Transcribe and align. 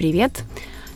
Привет! 0.00 0.44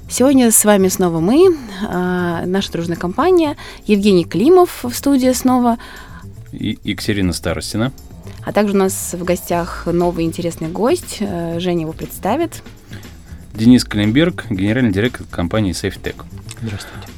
Сегодня 0.08 0.50
с 0.50 0.64
вами 0.64 0.88
снова 0.88 1.20
мы, 1.20 1.54
а, 1.86 2.46
наша 2.46 2.72
дружная 2.72 2.96
компания, 2.96 3.54
Евгений 3.86 4.24
Климов 4.24 4.82
в 4.82 4.94
студии 4.94 5.30
снова. 5.34 5.76
И 6.52 6.78
Екатерина 6.84 7.34
Старостина. 7.34 7.92
А 8.46 8.52
также 8.54 8.72
у 8.74 8.78
нас 8.78 9.12
в 9.12 9.22
гостях 9.22 9.82
новый 9.84 10.24
интересный 10.24 10.68
гость. 10.68 11.18
Э, 11.20 11.60
Женя 11.60 11.82
его 11.82 11.92
представит. 11.92 12.62
Денис 13.52 13.84
Калимберг, 13.84 14.46
генеральный 14.48 14.90
директор 14.90 15.26
компании 15.30 15.74
SafeTech. 15.74 16.24
Здравствуйте. 16.62 17.08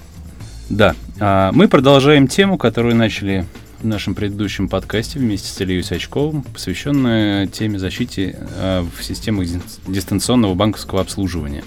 Да, 0.68 0.96
а 1.20 1.52
мы 1.52 1.68
продолжаем 1.68 2.26
тему, 2.26 2.58
которую 2.58 2.96
начали 2.96 3.46
в 3.80 3.86
нашем 3.86 4.14
предыдущем 4.14 4.68
подкасте 4.68 5.18
вместе 5.18 5.48
с 5.48 5.60
Ильей 5.60 5.82
Сачковым, 5.82 6.42
посвященную 6.42 7.46
теме 7.48 7.78
защиты 7.78 8.36
э, 8.36 8.80
в 8.80 9.04
системах 9.04 9.46
дистанционного 9.86 10.54
банковского 10.54 11.00
обслуживания. 11.00 11.62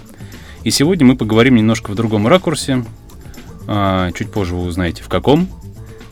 И 0.64 0.72
сегодня 0.72 1.06
мы 1.06 1.16
поговорим 1.16 1.56
немножко 1.56 1.92
в 1.92 1.96
другом 1.96 2.28
ракурсе. 2.28 2.86
А, 3.68 4.12
чуть 4.12 4.32
позже 4.32 4.56
вы 4.56 4.64
узнаете, 4.64 5.04
в 5.04 5.10
каком. 5.10 5.48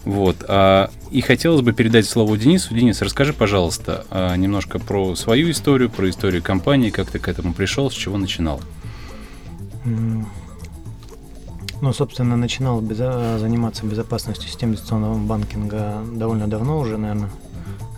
Вот. 0.05 0.37
А, 0.47 0.89
и 1.11 1.21
хотелось 1.21 1.61
бы 1.61 1.73
передать 1.73 2.05
слово 2.05 2.37
Денису. 2.37 2.73
Денис, 2.73 3.01
расскажи, 3.01 3.33
пожалуйста, 3.33 4.05
а, 4.09 4.35
немножко 4.35 4.79
про 4.79 5.15
свою 5.15 5.51
историю, 5.51 5.89
про 5.89 6.09
историю 6.09 6.41
компании, 6.41 6.91
как 6.91 7.09
ты 7.09 7.19
к 7.19 7.27
этому 7.27 7.53
пришел, 7.53 7.91
с 7.91 7.93
чего 7.93 8.17
начинал. 8.17 8.61
Ну, 11.79 11.93
собственно, 11.93 12.37
начинал 12.37 12.81
безо- 12.81 13.37
заниматься 13.37 13.85
безопасностью 13.85 14.49
систем 14.49 14.71
дистанционного 14.71 15.17
банкинга 15.17 16.03
довольно 16.13 16.47
давно 16.47 16.79
уже, 16.79 16.97
наверное, 16.97 17.29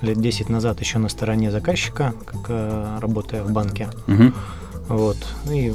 лет 0.02 0.20
10 0.20 0.50
назад, 0.50 0.80
еще 0.82 0.98
на 0.98 1.10
стороне 1.10 1.52
заказчика, 1.52 2.14
как 2.26 3.02
работая 3.02 3.44
в 3.44 3.52
банке. 3.52 3.90
Угу. 4.08 4.34
Вот. 4.90 5.18
И 5.50 5.74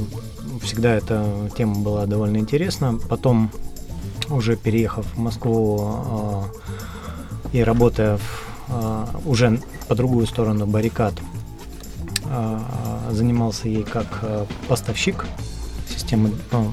всегда 0.61 0.95
эта 0.95 1.49
тема 1.57 1.75
была 1.75 2.05
довольно 2.05 2.37
интересна. 2.37 2.99
Потом, 3.09 3.51
уже 4.29 4.55
переехав 4.55 5.05
в 5.13 5.17
Москву 5.19 6.01
э, 7.51 7.57
и 7.57 7.63
работая 7.63 8.17
в, 8.17 8.45
э, 8.69 9.05
уже 9.25 9.59
по 9.87 9.95
другую 9.95 10.27
сторону 10.27 10.65
баррикад, 10.65 11.13
э, 12.25 12.59
занимался 13.11 13.67
ей 13.69 13.83
как 13.83 14.19
э, 14.21 14.45
поставщик 14.67 15.25
системы. 15.89 16.31
Ну, 16.51 16.71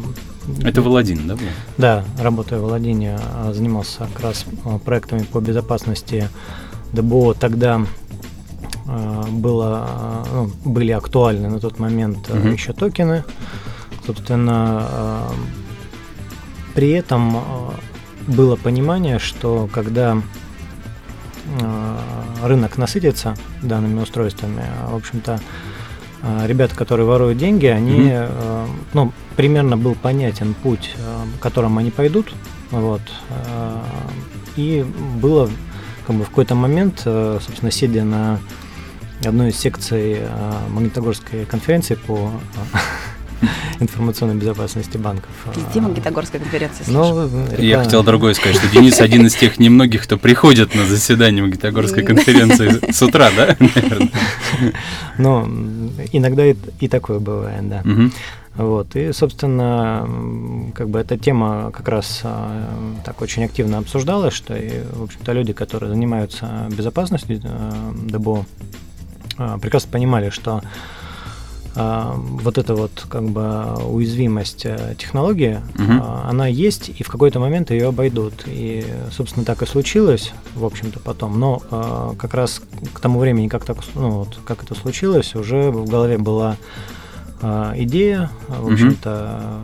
Это 0.64 0.82
Володин, 0.82 1.28
да, 1.28 1.36
был? 1.36 1.46
да, 1.78 2.04
работая 2.18 2.58
в 2.58 2.62
Владине, 2.62 3.18
а, 3.20 3.52
занимался 3.52 4.08
как 4.12 4.20
раз 4.22 4.44
а, 4.64 4.78
проектами 4.78 5.22
по 5.22 5.40
безопасности 5.40 6.28
ДБО. 6.92 7.34
Тогда 7.34 7.86
было, 9.32 9.86
а, 9.88 10.24
ну, 10.32 10.50
были 10.70 10.92
актуальны 10.92 11.48
на 11.48 11.58
тот 11.60 11.78
момент 11.78 12.28
а, 12.30 12.34
Мгм. 12.36 12.52
еще 12.52 12.72
токены. 12.72 13.24
Собственно, 14.06 14.54
а, 14.56 15.32
при 16.74 16.90
этом 16.90 17.36
было 18.26 18.56
понимание, 18.56 19.18
что 19.18 19.68
когда 19.72 20.16
рынок 22.42 22.78
насытится 22.78 23.34
данными 23.62 24.00
устройствами, 24.00 24.62
в 24.88 24.94
общем-то, 24.96 25.40
ребята, 26.46 26.74
которые 26.76 27.04
воруют 27.04 27.36
деньги, 27.38 27.66
они, 27.66 28.08
э, 28.12 28.66
ну, 28.94 29.12
примерно 29.36 29.76
был 29.76 29.94
понятен 29.96 30.54
путь, 30.54 30.92
э, 30.96 31.24
которым 31.40 31.78
они 31.78 31.90
пойдут, 31.90 32.32
вот, 32.70 33.02
э, 33.28 33.78
и 34.56 34.86
было, 35.20 35.50
как 36.06 36.16
бы, 36.16 36.24
в 36.24 36.28
какой-то 36.28 36.54
момент, 36.54 37.02
э, 37.04 37.38
собственно, 37.44 37.72
сидя 37.72 38.04
на 38.04 38.38
одной 39.24 39.50
из 39.50 39.56
секций 39.58 40.16
э, 40.20 40.52
Магнитогорской 40.70 41.44
конференции 41.44 41.94
по 41.94 42.30
э, 43.42 43.46
информационной 43.80 44.34
безопасности 44.36 44.96
банков. 44.96 45.30
э, 45.46 45.52
Везде 45.58 45.80
Магнитогорская 45.80 46.40
конференция. 46.40 46.84
Ну, 46.88 47.28
Я 47.50 47.56
реклама. 47.56 47.84
хотел 47.84 48.02
другое 48.02 48.34
сказать, 48.34 48.56
что 48.56 48.68
Денис 48.68 49.00
один 49.00 49.26
из 49.26 49.34
тех 49.34 49.58
немногих, 49.58 50.02
кто 50.04 50.16
приходит 50.18 50.74
на 50.74 50.84
заседание 50.86 51.42
Магнитогорской 51.42 52.02
конференции 52.04 52.90
с 52.90 53.02
утра, 53.02 53.30
да, 53.36 53.56
наверное? 53.74 54.10
Ну, 55.18 55.46
иногда 56.12 56.46
и, 56.46 56.54
и 56.80 56.88
такое 56.88 57.18
бывает, 57.18 57.68
да. 57.68 57.82
Мгм. 57.84 58.12
Вот, 58.54 58.96
и, 58.96 59.12
собственно, 59.12 60.06
как 60.74 60.90
бы 60.90 60.98
эта 60.98 61.16
тема 61.16 61.70
как 61.72 61.88
раз 61.88 62.20
а, 62.22 62.68
так 63.02 63.22
очень 63.22 63.44
активно 63.44 63.78
обсуждалась, 63.78 64.34
что, 64.34 64.54
и, 64.54 64.82
в 64.92 65.04
общем-то, 65.04 65.32
люди, 65.32 65.54
которые 65.54 65.88
занимаются 65.88 66.68
безопасностью 66.68 67.40
а, 67.44 67.94
ДБО, 67.94 68.44
прекрасно 69.60 69.90
понимали, 69.90 70.30
что 70.30 70.62
а, 71.74 72.14
вот 72.16 72.58
эта 72.58 72.74
вот 72.74 73.06
как 73.08 73.24
бы 73.24 73.74
уязвимость 73.86 74.66
э, 74.66 74.94
технологии, 74.98 75.60
а, 75.78 76.28
она 76.28 76.46
есть, 76.46 76.90
и 76.90 77.02
в 77.02 77.08
какой-то 77.08 77.40
момент 77.40 77.70
ее 77.70 77.88
обойдут. 77.88 78.44
И, 78.46 78.84
собственно, 79.10 79.46
так 79.46 79.62
и 79.62 79.66
случилось, 79.66 80.32
в 80.54 80.64
общем-то, 80.66 81.00
потом. 81.00 81.40
Но 81.40 81.62
а, 81.70 82.14
как 82.18 82.34
раз 82.34 82.60
к 82.92 83.00
тому 83.00 83.18
времени, 83.18 83.48
как, 83.48 83.64
так, 83.64 83.78
ну, 83.94 84.10
вот, 84.10 84.38
как 84.44 84.62
это 84.62 84.74
случилось, 84.74 85.34
уже 85.34 85.70
в 85.70 85.88
голове 85.88 86.18
была 86.18 86.56
а, 87.40 87.72
идея, 87.76 88.30
а, 88.48 88.60
в 88.60 88.72
общем-то, 88.72 89.62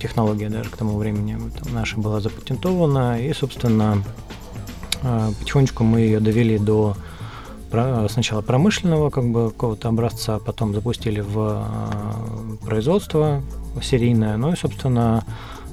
технология 0.00 0.48
даже 0.48 0.68
к 0.68 0.76
тому 0.76 0.98
времени 0.98 1.38
там, 1.62 1.72
наша 1.72 1.98
была 1.98 2.20
запатентована, 2.20 3.20
и, 3.20 3.32
собственно, 3.32 4.02
а, 5.02 5.30
потихонечку 5.38 5.84
мы 5.84 6.00
ее 6.00 6.18
довели 6.18 6.58
до 6.58 6.96
сначала 8.08 8.40
промышленного 8.42 9.10
как 9.10 9.30
бы 9.30 9.50
какого-то 9.50 9.88
образца, 9.88 10.38
потом 10.38 10.74
запустили 10.74 11.20
в 11.20 11.36
а, 11.38 12.56
производство 12.64 13.42
серийное, 13.82 14.36
ну 14.36 14.52
и, 14.52 14.56
собственно, 14.56 15.24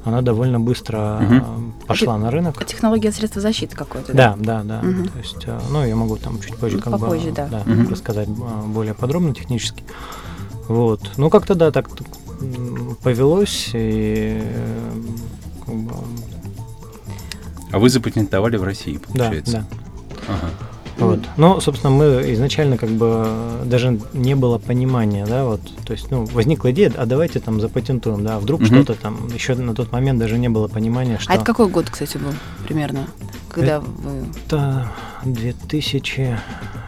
она 0.03 0.21
довольно 0.21 0.59
быстро 0.59 0.97
а, 0.97 1.59
пошла 1.87 2.17
на 2.17 2.31
рынок. 2.31 2.59
А 2.59 2.65
технология 2.65 3.11
средства 3.11 3.41
защиты 3.41 3.75
какой-то, 3.75 4.13
Да, 4.13 4.35
да, 4.39 4.63
да. 4.63 4.81
Мгм. 4.81 5.07
То 5.09 5.19
есть, 5.19 5.43
э, 5.45 5.59
ну, 5.69 5.85
я 5.85 5.95
могу 5.95 6.17
там 6.17 6.39
чуть 6.41 6.55
позже 6.57 6.77
Ну, 6.77 6.81
как 6.81 6.93
попозже, 6.93 7.29
бы 7.29 7.35
да. 7.35 7.63
Мгм. 7.65 7.89
рассказать 7.89 8.27
а, 8.29 8.63
более 8.67 8.93
подробно 8.95 9.33
технически. 9.35 9.83
Вот. 10.67 11.01
Ну, 11.17 11.29
как-то 11.29 11.53
да, 11.55 11.71
так 11.71 11.89
повелось 13.03 13.69
и 13.73 14.39
э, 14.41 14.91
как 15.65 15.75
бы, 15.75 15.93
А 17.71 17.77
вы 17.79 17.89
запатентовали 17.89 18.57
в 18.57 18.63
России, 18.63 18.99
да, 19.13 19.25
получается? 19.25 19.65
да. 20.27 20.33
Ага. 20.33 20.49
Вот. 21.05 21.19
Но, 21.37 21.59
собственно, 21.59 21.91
мы 21.91 22.33
изначально 22.33 22.77
как 22.77 22.89
бы 22.89 23.23
э, 23.25 23.63
даже 23.65 23.99
не 24.13 24.35
было 24.35 24.57
понимания, 24.57 25.25
да, 25.25 25.45
вот, 25.45 25.61
то 25.85 25.93
есть, 25.93 26.11
ну, 26.11 26.25
возникла 26.25 26.71
идея, 26.71 26.91
а 26.97 27.05
давайте 27.05 27.39
там 27.39 27.59
запатентуем, 27.59 28.23
да, 28.23 28.39
вдруг 28.39 28.61
Мгм. 28.61 28.67
что-то 28.83 28.99
там, 28.99 29.27
еще 29.33 29.55
на 29.55 29.73
тот 29.73 29.91
момент 29.91 30.19
даже 30.19 30.37
не 30.37 30.49
было 30.49 30.67
понимания, 30.67 31.17
что 31.19 31.31
А 31.31 31.35
это 31.35 31.45
какой 31.45 31.67
год, 31.67 31.89
кстати, 31.89 32.17
был 32.17 32.33
примерно? 32.63 33.07
Когда 33.49 33.79
вы 33.79 34.25
это 34.47 34.87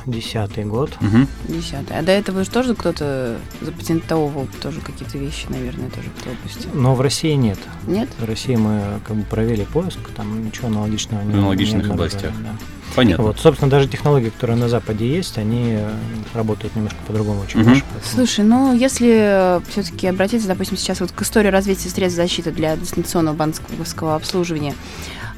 2010 0.05 0.65
год. 0.67 0.91
Мгм. 1.01 1.27
десятый. 1.47 1.97
А 1.97 2.01
до 2.01 2.11
этого 2.11 2.43
же 2.43 2.49
тоже 2.49 2.75
кто-то 2.75 3.37
запатентовывал 3.61 4.47
тоже 4.61 4.81
какие-то 4.81 5.17
вещи, 5.17 5.45
наверное, 5.49 5.89
тоже 5.89 6.09
в 6.15 6.19
этой 6.21 6.33
области. 6.33 6.67
Но 6.73 6.95
в 6.95 7.01
России 7.01 7.33
нет. 7.33 7.59
Нет? 7.87 8.09
В 8.19 8.25
России 8.25 8.55
мы 8.55 8.99
как 9.07 9.15
бы 9.17 9.23
провели 9.23 9.65
поиск, 9.65 9.99
там 10.15 10.45
ничего 10.45 10.67
аналогичного 10.67 11.21
не 11.23 11.31
В 11.33 11.37
аналогичных 11.37 11.85
не 11.85 11.91
областях. 11.91 12.31
да. 12.43 12.55
Понятно. 12.95 13.23
Вот, 13.23 13.39
собственно, 13.39 13.71
даже 13.71 13.87
технологии, 13.87 14.29
которые 14.29 14.55
на 14.55 14.69
Западе 14.69 15.07
есть, 15.07 15.39
они 15.39 15.71
э, 15.71 15.89
работают 16.35 16.75
немножко 16.75 16.99
по-другому, 17.07 17.43
чем 17.47 17.61
Мгм. 17.61 17.69
наши. 17.71 17.83
поэтому- 17.91 18.13
Слушай, 18.13 18.45
ну 18.45 18.73
если 18.75 19.59
все-таки 19.71 20.05
обратиться, 20.05 20.47
допустим, 20.47 20.77
сейчас 20.77 20.99
вот 21.01 21.11
к 21.11 21.21
истории 21.23 21.47
развития 21.47 21.89
средств 21.89 22.17
защиты 22.17 22.51
для 22.51 22.75
дистанционного 22.77 23.35
банковского 23.35 24.15
обслуживания, 24.15 24.75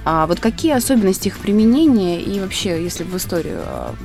а 0.03 0.27
вот 0.27 0.41
какие 0.41 0.73
особенности 0.73 1.29
их 1.29 1.37
применения 1.39 2.21
и 2.21 2.41
вообще, 2.41 2.83
если 2.83 3.05
в 3.05 3.15
историю 3.15 3.61
а, 3.63 3.95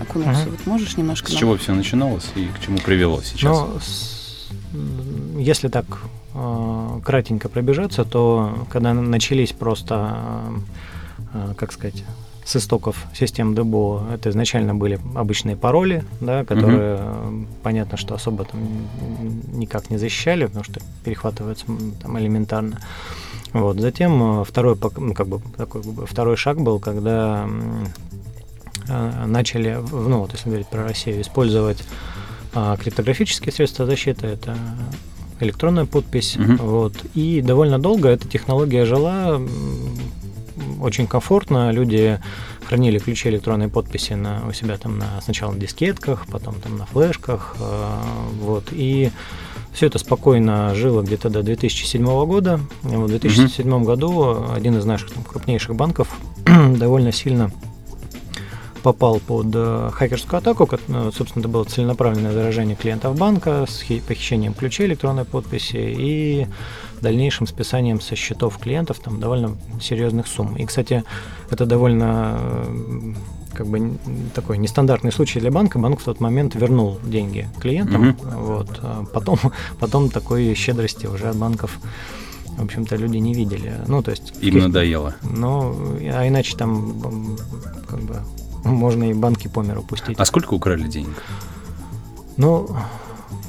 окунулся, 0.00 0.42
Мгм. 0.42 0.50
вот 0.50 0.66
можешь 0.66 0.96
немножко 0.96 1.28
С 1.28 1.32
нам- 1.32 1.40
чего 1.40 1.56
все 1.56 1.74
начиналось 1.74 2.26
и 2.34 2.46
к 2.46 2.60
чему 2.64 2.78
привело 2.78 3.20
сейчас? 3.22 3.42
Но 3.42 3.78
с- 3.80 4.48
если 5.38 5.68
так 5.68 5.86
э, 6.38 7.00
кратенько 7.04 7.48
пробежаться, 7.48 8.04
то 8.04 8.66
когда 8.70 8.92
начались 8.92 9.52
просто, 9.52 10.18
э, 11.32 11.54
как 11.56 11.72
сказать, 11.72 12.04
с 12.44 12.56
истоков 12.56 13.06
систем 13.14 13.54
ДБО, 13.54 14.06
это 14.12 14.28
изначально 14.30 14.74
были 14.74 15.00
обычные 15.14 15.56
пароли, 15.56 16.04
да, 16.20 16.44
которые, 16.44 16.98
э, 17.00 17.44
понятно, 17.62 17.96
что 17.96 18.14
особо 18.14 18.44
там 18.44 18.60
никак 19.52 19.88
не 19.90 19.96
защищали, 19.96 20.44
потому 20.46 20.64
что 20.64 20.80
перехватывается 21.04 21.64
м, 21.68 21.92
там 22.02 22.18
элементарно. 22.18 22.78
Вот. 23.52 23.80
Затем 23.80 24.44
второй, 24.44 24.76
ну, 24.98 25.14
как 25.14 25.26
бы, 25.28 25.40
такой 25.56 25.82
как 25.82 25.92
бы 25.92 26.06
второй 26.06 26.36
шаг 26.36 26.60
был, 26.60 26.78
когда 26.78 27.48
начали, 29.26 29.76
в- 29.80 30.08
ну 30.08 30.20
вот 30.20 30.32
если 30.32 30.48
говорить 30.48 30.68
про 30.68 30.84
Россию, 30.84 31.20
использовать 31.20 31.82
а, 32.54 32.76
криптографические 32.76 33.52
средства 33.52 33.86
защиты, 33.86 34.26
это 34.26 34.56
электронная 35.40 35.84
подпись, 35.84 36.36
Мгм. 36.36 36.56
вот, 36.56 36.94
и 37.14 37.42
довольно 37.42 37.78
долго 37.78 38.08
эта 38.08 38.26
технология 38.26 38.84
жила, 38.86 39.40
очень 40.80 41.06
комфортно, 41.06 41.70
люди 41.70 42.18
хранили 42.64 42.98
ключи 42.98 43.28
электронной 43.28 43.68
подписи 43.68 44.14
на, 44.14 44.42
у 44.48 44.52
себя 44.52 44.76
там 44.78 44.98
на, 44.98 45.20
сначала 45.22 45.52
на 45.52 45.58
дискетках, 45.60 46.26
потом 46.26 46.54
там 46.56 46.78
на 46.78 46.86
флешках, 46.86 47.56
э, 47.60 47.96
вот, 48.40 48.64
и 48.72 49.10
Все 49.72 49.86
это 49.88 49.98
спокойно 49.98 50.74
жило 50.74 51.02
где-то 51.02 51.28
до 51.28 51.42
2007 51.42 52.02
года. 52.24 52.58
И 52.84 52.96
в 52.96 53.06
2007 53.08 53.70
угу. 53.70 53.84
году 53.84 54.44
один 54.54 54.78
из 54.78 54.86
наших 54.86 55.10
там, 55.12 55.22
крупнейших 55.22 55.76
банков 55.76 56.08
довольно 56.46 57.12
сильно 57.12 57.50
попал 58.86 59.18
под 59.18 59.48
э, 59.52 59.90
хакерскую 59.92 60.38
атаку. 60.38 60.68
Э, 60.70 61.10
собственно, 61.12 61.40
это 61.40 61.48
было 61.48 61.64
целенаправленное 61.64 62.32
заражение 62.32 62.76
клиентов 62.76 63.18
банка 63.18 63.66
с 63.66 63.82
похищением 64.06 64.54
ключей 64.54 64.86
электронной 64.86 65.24
подписи 65.24 65.76
и 65.76 66.46
дальнейшим 67.00 67.48
списанием 67.48 68.00
со 68.00 68.14
счетов 68.14 68.58
клиентов 68.58 69.00
там 69.00 69.18
довольно 69.18 69.56
серьезных 69.82 70.28
сумм. 70.28 70.54
И, 70.54 70.64
кстати, 70.64 71.02
это 71.50 71.66
довольно 71.66 72.38
э, 72.38 73.14
как 73.54 73.66
бы 73.66 73.98
такой 74.34 74.56
нестандартный 74.56 75.10
случай 75.10 75.40
для 75.40 75.50
банка. 75.50 75.80
Банк 75.80 75.98
в 75.98 76.04
тот 76.04 76.20
момент 76.20 76.54
вернул 76.54 77.00
деньги 77.02 77.48
клиентам. 77.60 78.10
Mm-hmm. 78.10 78.36
Вот. 78.36 78.68
А 78.82 79.04
потом, 79.12 79.40
потом 79.80 80.10
такой 80.10 80.54
щедрости 80.54 81.06
уже 81.06 81.30
от 81.30 81.36
банков 81.36 81.80
в 82.56 82.64
общем-то, 82.64 82.96
люди 82.96 83.18
не 83.18 83.34
видели. 83.34 83.74
Ну, 83.86 84.02
то 84.02 84.12
есть... 84.12 84.32
Им 84.40 84.58
надоело. 84.58 85.14
Ну, 85.22 85.74
а 86.00 86.26
иначе 86.26 86.56
там 86.56 87.36
как 87.86 88.00
бы 88.00 88.22
можно 88.66 89.10
и 89.10 89.14
банки 89.14 89.48
по 89.48 89.60
миру 89.60 89.82
пустить. 89.82 90.18
А 90.18 90.24
сколько 90.24 90.54
украли 90.54 90.86
денег? 90.88 91.22
Ну, 92.36 92.68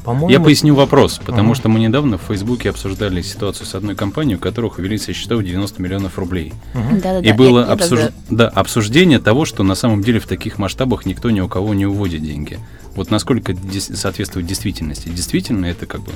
по-моему... 0.08 0.30
Я 0.30 0.40
поясню 0.40 0.74
вопрос, 0.74 1.20
потому 1.24 1.52
uh-huh. 1.52 1.56
что 1.56 1.68
мы 1.68 1.80
недавно 1.80 2.18
в 2.18 2.22
Фейсбуке 2.22 2.70
обсуждали 2.70 3.22
ситуацию 3.22 3.66
с 3.66 3.76
одной 3.76 3.94
компанией, 3.94 4.38
у 4.38 4.40
которых 4.40 4.78
увели 4.78 4.98
со 4.98 5.12
счетов 5.12 5.44
90 5.44 5.82
миллионов 5.82 6.18
рублей. 6.18 6.54
Uh-huh. 6.74 7.02
Да, 7.02 7.14
да, 7.14 7.20
и 7.20 7.32
да, 7.32 7.34
было 7.34 7.60
это, 7.60 7.74
обсуж... 7.74 8.00
это, 8.00 8.14
да. 8.30 8.48
Обсуждение 8.48 9.20
того, 9.20 9.44
что 9.44 9.64
на 9.64 9.76
самом 9.76 10.02
деле 10.02 10.22
в 10.22 10.26
таких 10.26 10.60
масштабах 10.60 11.06
никто 11.06 11.30
ни 11.30 11.42
у 11.42 11.50
кого 11.50 11.74
не 11.74 11.86
уводит 11.86 12.24
деньги. 12.24 12.58
Вот 12.96 13.12
насколько 13.12 13.52
дес... 13.52 13.92
соответствует 13.94 14.46
действительности. 14.46 15.10
Действительно, 15.10 15.66
это 15.66 15.86
как 15.86 16.00
бы 16.00 16.14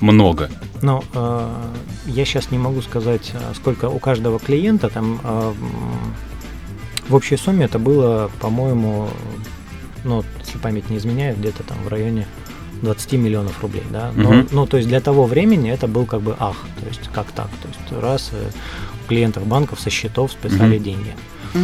много. 0.00 0.48
Ну, 0.80 1.02
э, 1.12 1.48
я 2.06 2.24
сейчас 2.24 2.52
не 2.52 2.58
могу 2.58 2.82
сказать, 2.82 3.32
э, 3.32 3.52
сколько 3.56 3.88
у 3.88 3.98
каждого 3.98 4.38
клиента 4.38 4.88
там 4.88 5.20
э, 5.24 5.52
в 7.08 7.14
общей 7.14 7.36
сумме 7.36 7.66
это 7.66 7.78
было, 7.78 8.30
по-моему, 8.40 9.08
ну, 10.04 10.24
если 10.40 10.58
память 10.58 10.90
не 10.90 10.98
изменяет, 10.98 11.38
где-то 11.38 11.62
там 11.62 11.78
в 11.84 11.88
районе 11.88 12.26
20 12.82 13.12
миллионов 13.14 13.60
рублей, 13.62 13.84
да. 13.90 14.12
Но, 14.14 14.30
угу. 14.30 14.48
Ну, 14.50 14.66
то 14.66 14.76
есть 14.76 14.88
для 14.88 15.00
того 15.00 15.24
времени 15.24 15.70
это 15.70 15.86
был 15.88 16.06
как 16.06 16.20
бы 16.20 16.36
ах, 16.38 16.56
то 16.80 16.86
есть 16.86 17.08
как 17.12 17.26
так, 17.32 17.48
то 17.62 17.68
есть 17.68 18.02
раз 18.02 18.30
э, 18.32 18.50
у 19.04 19.08
клиентов 19.08 19.46
банков 19.46 19.80
со 19.80 19.90
счетов 19.90 20.32
списали 20.32 20.76
угу. 20.76 20.84
деньги. 20.84 21.14
Угу. 21.54 21.62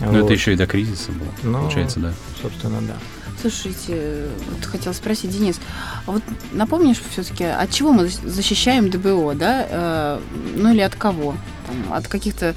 Вот. 0.00 0.12
Но 0.12 0.18
это 0.20 0.32
еще 0.32 0.52
и 0.52 0.56
до 0.56 0.66
кризиса 0.66 1.12
было, 1.12 1.28
ну, 1.42 1.58
получается, 1.60 2.00
да. 2.00 2.12
Собственно, 2.40 2.80
да. 2.82 2.94
Слушайте, 3.40 4.28
вот 4.50 4.64
хотел 4.64 4.94
спросить, 4.94 5.30
Денис, 5.30 5.60
а 6.06 6.12
вот 6.12 6.22
напомнишь 6.52 6.96
все-таки, 7.10 7.44
от 7.44 7.70
чего 7.70 7.92
мы 7.92 8.08
защищаем 8.08 8.88
ДБО, 8.88 9.34
да? 9.34 9.66
Э, 9.68 10.20
ну 10.56 10.72
или 10.72 10.80
от 10.80 10.94
кого? 10.94 11.34
Там, 11.66 11.92
от 11.92 12.08
каких-то 12.08 12.54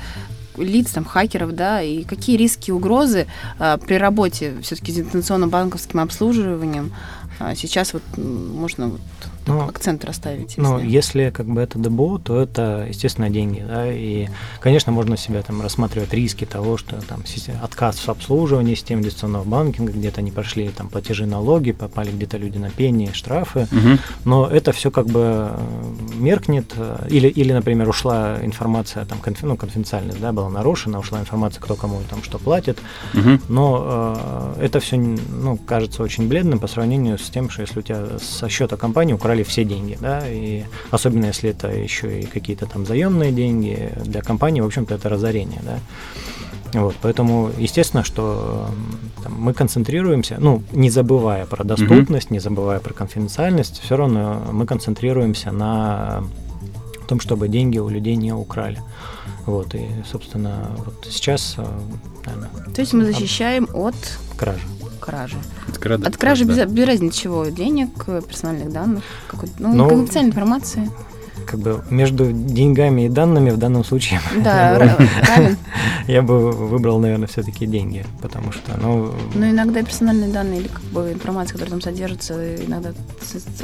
лиц, 0.57 0.92
там, 0.92 1.06
хакеров, 1.06 1.54
да, 1.54 1.81
и 1.81 2.04
какие 2.04 2.38
риски 2.38 2.69
и 2.69 2.74
угрозы 2.74 3.27
а, 3.59 3.77
при 3.77 3.95
работе 3.95 4.56
все-таки 4.62 4.92
с 4.92 5.00
интенционно-банковским 5.00 6.00
обслуживанием 6.00 6.94
а, 7.39 7.56
сейчас 7.56 7.94
вот 7.94 8.04
можно 8.18 8.88
вот 8.88 9.01
ну, 9.48 9.62
акцент 9.62 10.06
расставить? 10.06 10.58
Если... 10.58 10.62
Ну, 10.62 10.80
если 10.80 11.30
как 11.30 11.48
бы 11.48 11.62
это 11.62 11.80
ДБО, 11.80 12.20
то 12.20 12.42
это, 12.42 12.86
естественно, 12.88 13.30
деньги, 13.30 13.64
да, 13.68 13.92
и, 13.92 14.28
конечно, 14.60 14.92
можно 14.92 15.18
себя 15.18 15.42
там 15.42 15.62
рассматривать 15.62 16.14
риски 16.14 16.46
того, 16.46 16.78
что 16.78 17.00
там 17.02 17.24
отказ 17.62 18.00
в 18.00 18.10
обслуживании 18.10 18.76
системы 18.76 19.04
дистанционного 19.04 19.44
банкинга, 19.44 19.92
где-то 19.92 20.22
не 20.22 20.32
прошли 20.32 20.70
там 20.70 20.90
платежи 20.90 21.26
налоги, 21.26 21.72
попали 21.72 22.12
где-то 22.12 22.38
люди 22.38 22.58
на 22.58 22.70
пени, 22.70 23.12
штрафы, 23.14 23.68
угу. 23.72 24.00
но 24.26 24.48
это 24.48 24.72
все 24.72 24.92
как 24.92 25.08
бы 25.08 25.50
э, 25.52 25.58
меркнет, 26.16 26.74
э, 26.76 27.08
или, 27.10 27.28
или, 27.28 27.54
например, 27.54 27.88
ушла 27.90 28.38
информация, 28.42 29.06
там, 29.06 29.20
конфи, 29.20 29.46
ну, 29.46 29.58
конфиденциальность, 29.58 30.20
да, 30.20 30.32
была 30.32 30.50
нарушена, 30.50 31.00
ушла 31.00 31.20
информация, 31.20 31.62
кто 31.62 31.76
кому 31.76 32.02
там 32.10 32.24
что 32.24 32.38
платит, 32.38 32.80
угу. 33.14 33.40
но 33.50 34.56
э, 34.58 34.66
это 34.66 34.80
все, 34.80 34.98
ну, 34.98 35.58
кажется 35.58 36.04
очень 36.04 36.28
бледным 36.28 36.60
по 36.60 36.68
сравнению 36.68 37.18
с 37.18 37.30
тем, 37.30 37.50
что 37.50 37.62
если 37.62 37.80
у 37.80 37.82
тебя 37.82 38.20
со 38.20 38.50
счета 38.50 38.78
компании 38.78 39.14
украли 39.14 39.37
украли 39.38 39.44
все 39.44 39.63
деньги, 39.63 39.98
да, 40.01 40.22
и 40.28 40.63
особенно 40.92 41.28
если 41.28 41.50
это 41.50 41.68
еще 41.68 42.19
и 42.19 42.25
какие-то 42.25 42.66
там 42.66 42.86
заемные 42.86 43.31
деньги 43.31 43.92
для 44.06 44.22
компании, 44.22 44.62
в 44.62 44.66
общем-то, 44.66 44.95
это 44.95 45.10
разорение, 45.10 45.62
да. 45.63 45.80
Вот, 46.74 46.95
поэтому, 47.01 47.50
естественно, 47.60 48.04
что 48.04 48.68
там, 49.24 49.34
мы 49.39 49.54
концентрируемся, 49.54 50.38
ну, 50.39 50.62
не 50.74 50.89
забывая 50.89 51.45
про 51.45 51.63
доступность, 51.63 52.30
mm-hmm. 52.30 52.34
не 52.34 52.39
забывая 52.39 52.80
про 52.80 52.94
конфиденциальность, 52.94 53.81
все 53.84 53.95
равно 53.95 54.42
мы 54.51 54.66
концентрируемся 54.66 55.51
на 55.51 56.24
том, 57.07 57.19
чтобы 57.19 57.48
деньги 57.48 57.80
у 57.80 57.89
людей 57.89 58.18
не 58.18 58.34
украли. 58.34 58.81
Вот, 59.45 59.75
и, 59.75 59.88
собственно, 60.12 60.69
вот 60.86 61.07
сейчас, 61.10 61.56
э, 61.57 61.66
наверное, 62.25 62.50
То 62.75 62.81
есть 62.81 62.94
мы 62.94 63.06
защищаем 63.06 63.68
от 63.74 63.95
кражи 64.38 64.68
кражи. 65.07 65.38
От, 65.77 65.83
крада, 65.83 66.07
От 66.07 66.18
кражи 66.18 66.45
да. 66.45 66.65
без, 66.65 66.71
без 66.71 66.85
разницы 66.85 67.18
чего, 67.18 67.45
денег, 67.45 68.06
персональных 68.06 68.71
данных, 68.71 69.03
какой-то, 69.27 69.53
ну, 69.59 69.74
Но... 69.74 69.88
конфиденциальной 69.88 70.31
информации 70.31 70.89
как 71.45 71.62
бы 71.62 71.81
между 71.89 72.33
деньгами 72.33 73.06
и 73.06 73.09
данными 73.09 73.51
в 73.51 73.57
данном 73.57 73.85
случае 73.85 74.19
да, 74.44 74.97
я, 75.38 75.56
я 76.07 76.21
бы 76.21 76.51
выбрал, 76.51 77.00
наверное, 77.00 77.27
все-таки 77.27 77.65
деньги, 77.65 78.06
потому 78.21 78.51
что, 78.51 78.77
ну... 78.81 79.13
Ну, 79.33 79.50
иногда 79.50 79.81
персональные 79.81 80.29
данные 80.29 80.59
или 80.59 80.68
как 80.68 80.83
бы 80.85 81.13
информация, 81.13 81.53
которая 81.53 81.71
там 81.71 81.81
содержится, 81.81 82.56
иногда 82.56 82.91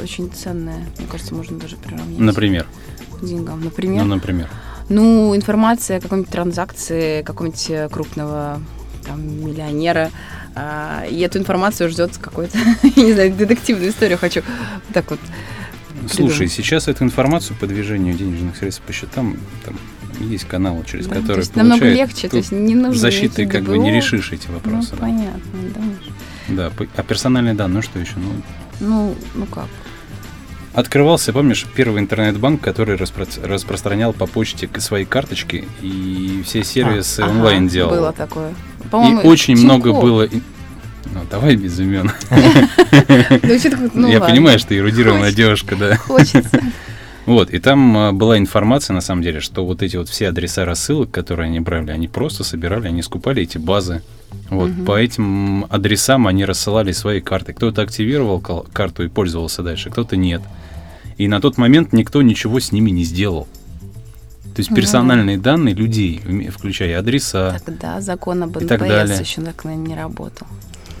очень 0.02 0.30
ценная, 0.32 0.86
мне 0.98 1.06
кажется, 1.10 1.34
можно 1.34 1.58
даже 1.58 1.76
приравнять. 1.76 2.18
Например? 2.18 2.66
Деньгам, 3.20 3.62
например. 3.62 4.04
Ну, 4.04 4.14
например. 4.14 4.48
Ну, 4.88 5.36
информация 5.36 5.98
о 5.98 6.00
какой-нибудь 6.00 6.30
транзакции 6.30 7.22
какого-нибудь 7.22 7.70
э, 7.70 7.88
крупного 7.90 8.60
там, 9.04 9.20
миллионера, 9.44 10.10
а, 10.54 11.04
и 11.08 11.18
эту 11.20 11.38
информацию 11.38 11.90
ждет 11.90 12.16
какой-то, 12.18 12.56
не 12.96 13.12
знаю, 13.12 13.34
детективную 13.34 13.90
историю 13.90 14.18
хочу 14.18 14.42
так 14.92 15.10
вот. 15.10 15.20
Слушай, 16.06 16.30
придумать. 16.30 16.52
сейчас 16.52 16.88
эту 16.88 17.04
информацию 17.04 17.56
по 17.58 17.66
движению 17.66 18.14
денежных 18.14 18.56
средств 18.56 18.82
по 18.82 18.92
счетам 18.92 19.38
там 19.64 19.78
есть 20.20 20.44
каналы, 20.44 20.84
через 20.84 21.06
да, 21.06 21.16
которые 21.16 21.44
то 21.46 21.58
намного 21.58 21.88
легче, 21.88 22.28
то 22.28 22.36
есть 22.36 22.52
не 22.52 22.74
нужно 22.74 23.00
защиты 23.00 23.46
как 23.46 23.64
бы 23.64 23.78
не 23.78 23.90
решишь 23.90 24.32
эти 24.32 24.48
вопросы. 24.48 24.90
Ну, 24.92 24.98
понятно, 24.98 25.40
да. 25.74 25.80
Да, 26.46 26.72
а 26.96 27.02
персональные 27.02 27.54
данные, 27.54 27.76
ну 27.76 27.82
что 27.82 27.98
еще? 27.98 28.14
Ну, 28.16 28.32
ну, 28.80 29.14
ну 29.34 29.46
как? 29.46 29.68
Открывался, 30.74 31.32
помнишь, 31.32 31.66
первый 31.76 32.00
интернет-банк, 32.00 32.60
который 32.60 32.96
распро 32.96 33.26
распространял 33.44 34.12
по 34.12 34.26
почте 34.26 34.68
свои 34.78 35.04
карточки 35.04 35.68
и 35.80 36.42
все 36.44 36.64
сервисы 36.64 37.20
а, 37.20 37.28
онлайн 37.28 37.64
ага, 37.64 37.72
делал. 37.72 37.90
Было 37.90 38.12
такое. 38.12 38.52
И 38.92 39.26
очень 39.26 39.56
много 39.56 39.92
было... 39.92 40.28
Ну, 41.12 41.20
давай 41.30 41.54
без 41.54 41.78
имен. 41.78 42.10
Ну, 43.94 44.08
Я 44.08 44.20
понимаю, 44.20 44.58
что 44.58 44.76
эрудированная 44.76 45.32
девушка, 45.32 45.76
да. 45.76 45.96
Хочется. 45.96 46.60
Вот, 47.26 47.48
и 47.50 47.58
там 47.58 47.96
а, 47.96 48.12
была 48.12 48.36
информация, 48.36 48.92
на 48.92 49.00
самом 49.00 49.22
деле, 49.22 49.40
что 49.40 49.64
вот 49.64 49.82
эти 49.82 49.96
вот 49.96 50.10
все 50.10 50.28
адреса 50.28 50.66
рассылок, 50.66 51.10
которые 51.10 51.46
они 51.46 51.58
брали, 51.58 51.90
они 51.90 52.06
просто 52.06 52.44
собирали, 52.44 52.88
они 52.88 53.00
скупали 53.00 53.42
эти 53.42 53.56
базы. 53.56 54.02
Вот, 54.50 54.70
угу. 54.70 54.84
по 54.84 54.98
этим 54.98 55.64
адресам 55.70 56.26
они 56.26 56.44
рассылали 56.44 56.92
свои 56.92 57.22
карты. 57.22 57.54
Кто-то 57.54 57.80
активировал 57.80 58.40
карту 58.40 59.04
и 59.04 59.08
пользовался 59.08 59.62
дальше, 59.62 59.88
кто-то 59.88 60.16
нет. 60.16 60.42
И 61.18 61.28
на 61.28 61.40
тот 61.40 61.58
момент 61.58 61.92
никто 61.92 62.22
ничего 62.22 62.60
с 62.60 62.72
ними 62.72 62.90
не 62.90 63.04
сделал. 63.04 63.46
То 64.54 64.60
есть 64.60 64.72
персональные 64.72 65.36
данные 65.38 65.74
людей, 65.74 66.22
включая 66.50 66.98
адреса. 66.98 67.60
Тогда 67.64 68.00
закон 68.00 68.44
об 68.44 68.56
НПС 68.56 68.68
далее. 68.68 69.18
еще 69.18 69.42
так, 69.42 69.64
наверное, 69.64 69.88
не 69.88 69.96
работал. 69.96 70.46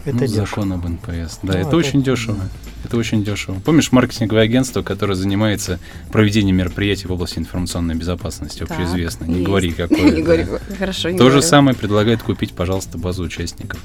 Это 0.04 0.18
ну, 0.18 0.26
закон 0.26 0.72
об 0.72 0.86
НПС. 0.86 1.38
Да, 1.42 1.52
ну, 1.52 1.52
это, 1.52 1.58
это 1.60 1.76
очень 1.76 2.02
дешево. 2.02 2.38
Это 2.84 2.96
очень 2.96 3.24
дешево. 3.24 3.58
Помнишь 3.64 3.92
маркетинговое 3.92 4.42
агентство, 4.42 4.82
которое 4.82 5.14
занимается 5.14 5.78
проведением 6.12 6.56
мероприятий 6.56 7.06
в 7.06 7.12
области 7.12 7.38
информационной 7.38 7.94
безопасности, 7.94 8.64
общеизвестно? 8.64 9.24
Не 9.24 9.42
говори 9.42 9.72
какое. 9.76 10.10
Не 10.10 10.22
говори, 10.22 10.46
хорошо. 10.78 11.16
То 11.16 11.30
же 11.30 11.40
самое 11.40 11.76
предлагает 11.76 12.22
купить, 12.22 12.52
пожалуйста, 12.52 12.98
базу 12.98 13.22
участников. 13.22 13.80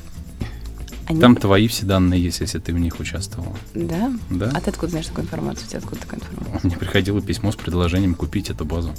Там 1.19 1.35
твои 1.35 1.67
все 1.67 1.85
данные 1.85 2.21
есть, 2.21 2.39
если 2.39 2.59
ты 2.59 2.73
в 2.73 2.79
них 2.79 2.99
участвовал. 2.99 3.55
Да? 3.73 4.13
Да. 4.29 4.51
А 4.53 4.61
ты 4.61 4.69
откуда 4.69 4.91
знаешь 4.91 5.07
такую 5.07 5.25
информацию? 5.25 5.65
У 5.65 5.69
тебя 5.69 5.79
откуда 5.79 6.01
такая 6.01 6.19
информация? 6.19 6.59
Мне 6.63 6.77
приходило 6.77 7.21
письмо 7.21 7.51
с 7.51 7.55
предложением 7.55 8.13
купить 8.13 8.49
эту 8.49 8.63
базу. 8.63 8.93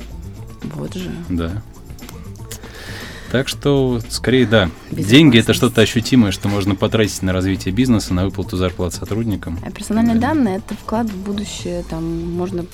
Вот 0.75 0.95
же. 0.95 1.11
Да. 1.29 1.63
Так 3.31 3.47
что, 3.47 4.01
скорее, 4.09 4.45
да. 4.45 4.71
Деньги 4.91 5.39
это 5.39 5.55
что-то 5.55 5.83
ощутимое, 5.83 6.33
что 6.33 6.49
можно 6.49 6.75
потратить 6.75 7.23
на 7.23 7.33
развитие 7.33 7.73
бизнеса, 7.73 8.13
на 8.13 8.25
выплату 8.25 8.57
зарплат 8.57 8.93
сотрудникам. 8.93 9.61
А 9.65 9.71
персональные 9.71 10.17
да. 10.17 10.29
данные 10.29 10.57
это 10.57 10.75
вклад 10.75 11.09
в 11.09 11.17
будущее. 11.17 11.85
Там 11.89 12.33
можно 12.33 12.65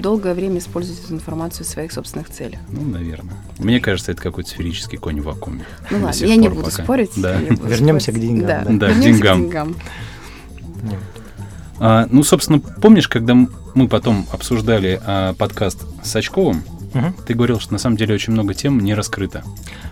долгое 0.00 0.34
время 0.34 0.58
использовать 0.58 1.04
эту 1.04 1.14
информацию 1.14 1.64
в 1.64 1.68
своих 1.68 1.92
собственных 1.92 2.30
целях. 2.30 2.60
Ну, 2.68 2.82
наверное. 2.82 3.34
Мне 3.58 3.80
кажется, 3.80 4.12
это 4.12 4.22
какой-то 4.22 4.50
сферический 4.50 4.98
конь 4.98 5.20
в 5.20 5.24
вакууме. 5.24 5.64
Ну 5.90 6.04
ладно, 6.04 6.24
я 6.24 6.36
не 6.36 6.48
буду 6.48 6.70
пока. 6.70 6.82
спорить. 6.82 7.12
Да. 7.16 7.36
Вернемся 7.38 8.12
к 8.12 8.18
деньгам. 8.18 8.46
Да, 8.46 8.64
да. 8.64 8.88
да 8.88 8.94
к 8.94 9.00
деньгам. 9.00 9.38
К 9.38 9.44
деньгам. 9.44 9.76
А, 11.78 12.06
ну, 12.10 12.22
собственно, 12.22 12.60
помнишь, 12.60 13.08
когда 13.08 13.34
мы 13.34 13.88
потом 13.88 14.26
обсуждали 14.32 15.00
а, 15.04 15.34
подкаст 15.34 15.86
с 16.02 16.14
Очковым, 16.14 16.62
угу. 16.94 17.12
ты 17.26 17.34
говорил, 17.34 17.60
что 17.60 17.72
на 17.72 17.78
самом 17.78 17.96
деле 17.96 18.14
очень 18.14 18.32
много 18.32 18.54
тем 18.54 18.80
не 18.80 18.94
раскрыто. 18.94 19.44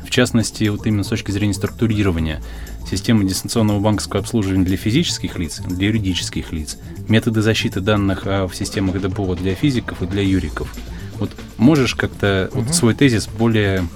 В 0.05 0.11
частности, 0.11 0.64
вот 0.69 0.87
именно 0.87 1.05
с 1.05 1.09
точки 1.09 1.31
зрения 1.31 1.55
структурирования 1.55 2.43
системы 2.88 3.25
дистанционного 3.25 3.81
банковского 3.81 4.21
обслуживания 4.21 4.64
для 4.64 4.76
физических 4.76 5.38
лиц, 5.38 5.61
для 5.61 5.88
юридических 5.88 6.52
лиц, 6.52 6.78
методы 7.09 7.43
защиты 7.43 7.81
данных 7.81 8.23
а, 8.25 8.47
в 8.47 8.55
системах 8.55 9.00
ДПО 9.00 9.35
для 9.35 9.55
физиков 9.55 10.02
и 10.02 10.07
для 10.07 10.23
юриков. 10.23 10.75
Вот 11.19 11.31
можешь 11.57 11.95
как-то 11.95 12.49
угу. 12.52 12.62
вот 12.62 12.75
свой 12.75 12.95
тезис 12.95 13.26
более 13.26 13.87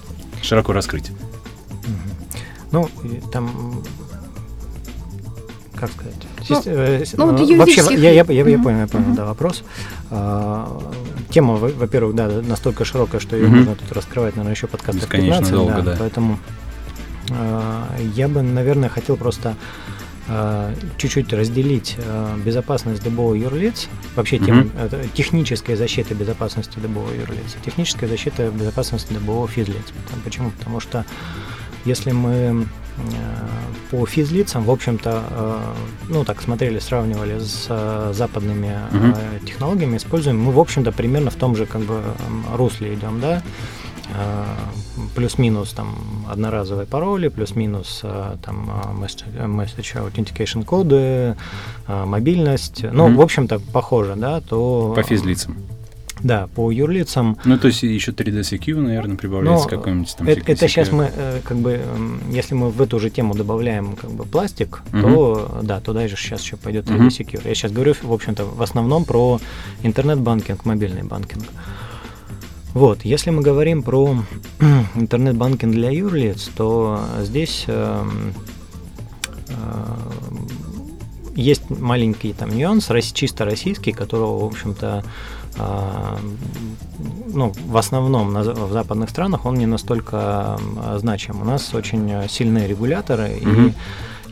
широко 0.43 0.73
раскрыть? 0.73 1.11
Ну, 2.71 2.89
там 3.31 3.83
как 5.75 5.91
сказать? 5.91 6.15
Ну, 6.49 6.57
Сист... 6.57 6.67
э, 6.67 7.05
ну, 7.17 7.33
ну, 7.33 7.57
вообще, 7.57 7.83
я, 7.95 8.11
я, 8.11 8.25
я, 8.29 8.49
я 8.49 8.59
понял, 8.59 8.81
я 8.81 8.87
понял, 8.87 9.07
mm-hmm. 9.07 9.15
да, 9.15 9.25
вопрос. 9.25 9.63
А, 10.11 10.81
тема, 11.31 11.55
во-первых, 11.55 12.15
да, 12.15 12.29
настолько 12.29 12.85
широкая, 12.85 13.21
что 13.21 13.37
ее 13.37 13.47
mm-hmm. 13.47 13.57
можно 13.57 13.75
тут 13.75 13.93
раскрывать, 13.93 14.37
наверное, 14.37 14.55
еще 14.55 14.67
подкаст 14.67 15.07
15, 15.09 15.53
долго, 15.53 15.75
да, 15.75 15.83
да. 15.83 15.97
Поэтому 15.99 16.39
а, 17.31 17.89
я 18.15 18.29
бы, 18.29 18.43
наверное, 18.43 18.89
хотел 18.89 19.17
просто 19.17 19.57
а, 20.29 20.73
чуть-чуть 20.99 21.33
разделить 21.33 21.97
а, 21.99 22.37
безопасность 22.39 23.03
ДБО 23.03 23.35
юрлиц, 23.35 23.89
вообще 24.15 24.37
mm-hmm. 24.37 24.47
тему 24.47 24.71
э, 24.77 25.05
технической 25.15 25.77
защиты 25.77 26.15
безопасности 26.15 26.79
ДБО 26.79 27.13
юрлиц, 27.13 27.57
техническая 27.65 28.09
защита 28.09 28.49
безопасности 28.51 29.13
ДБО 29.13 29.49
физлиц. 29.49 29.93
Почему? 30.25 30.51
Потому 30.53 30.81
что 30.81 31.05
если 31.85 32.13
мы 32.13 32.67
по 33.91 34.07
физлицам, 34.07 34.65
в 34.65 34.71
общем-то, 34.71 35.23
э, 35.31 35.61
ну 36.09 36.25
так 36.25 36.41
смотрели, 36.41 36.79
сравнивали 36.79 37.39
с 37.39 37.67
э, 37.69 38.13
западными 38.15 38.75
угу. 38.91 39.47
технологиями, 39.47 39.99
используем, 39.99 40.41
мы, 40.41 40.53
в 40.53 40.59
общем-то, 40.59 40.93
примерно 40.93 41.31
в 41.31 41.35
том 41.35 41.55
же 41.57 41.67
как 41.67 41.83
бы 41.83 42.03
русле 42.55 42.95
идем, 42.95 43.21
да, 43.21 43.43
плюс-минус 45.15 45.73
там 45.73 46.27
одноразовые 46.29 46.87
пароли, 46.87 47.29
плюс-минус 47.29 48.03
там 48.43 48.71
message 48.97 49.95
authentication 49.95 50.65
коды, 50.65 51.37
мобильность, 51.87 52.83
ну, 52.83 53.09
mm 53.09 53.17
в 53.17 53.21
общем-то, 53.21 53.61
похоже, 53.73 54.15
да, 54.17 54.41
то... 54.41 54.93
По 54.95 55.03
физлицам. 55.03 55.57
Да, 56.23 56.49
по 56.55 56.71
юрлицам. 56.71 57.37
Ну, 57.45 57.59
то 57.59 57.69
есть 57.69 57.83
еще 57.83 58.13
3D 58.13 58.41
Secure, 58.41 58.81
наверное, 58.81 59.17
прибавляется 59.17 59.69
какой-нибудь 59.69 60.15
там. 60.17 60.29
Это, 60.29 60.41
это 60.53 60.69
сейчас 60.69 60.93
мы, 60.93 61.11
э, 61.15 61.41
как 61.45 61.57
бы, 61.57 61.81
если 62.31 62.55
мы 62.55 62.71
в 62.71 62.81
эту 62.81 62.99
же 63.01 63.11
тему 63.11 63.35
добавляем 63.35 63.97
как 63.97 64.11
бы 64.11 64.25
пластик, 64.25 64.83
угу. 64.93 65.01
то 65.01 65.61
да, 65.63 65.81
туда 65.81 66.07
же 66.09 66.17
сейчас 66.17 66.43
еще 66.43 66.57
пойдет 66.57 66.87
3D 66.87 66.97
угу. 66.97 67.07
Secure. 67.07 67.49
Я 67.49 67.55
сейчас 67.55 67.73
говорю, 67.73 67.95
в 68.01 68.13
общем-то, 68.13 68.45
в 68.45 68.63
основном 68.63 69.05
про 69.05 69.41
интернет-банкинг, 69.83 70.65
мобильный 70.65 71.03
банкинг. 71.03 71.45
Вот, 72.75 73.05
если 73.05 73.31
мы 73.31 73.43
говорим 73.43 73.83
про 73.83 74.17
интернет-банкинг 74.95 75.73
для 75.73 75.91
юрлиц, 75.91 76.51
то 76.57 77.01
здесь 77.21 77.65
э, 77.67 78.03
э, 78.03 78.33
есть 81.35 81.71
маленький 81.71 82.33
там 82.33 82.51
нюанс, 82.51 82.91
чисто 83.13 83.45
российский, 83.45 83.93
которого, 83.93 84.41
в 84.41 84.45
общем-то, 84.45 85.05
а, 85.59 86.19
ну, 87.27 87.53
в 87.67 87.77
основном 87.77 88.33
на, 88.33 88.43
в 88.43 88.73
западных 88.73 89.11
странах 89.11 89.45
он 89.45 89.55
не 89.55 89.67
настолько 89.67 90.59
значим. 90.97 91.41
У 91.41 91.45
нас 91.45 91.75
очень 91.75 92.29
сильные 92.29 92.67
регуляторы, 92.67 93.29
mm-hmm. 93.29 93.69
и 93.69 93.75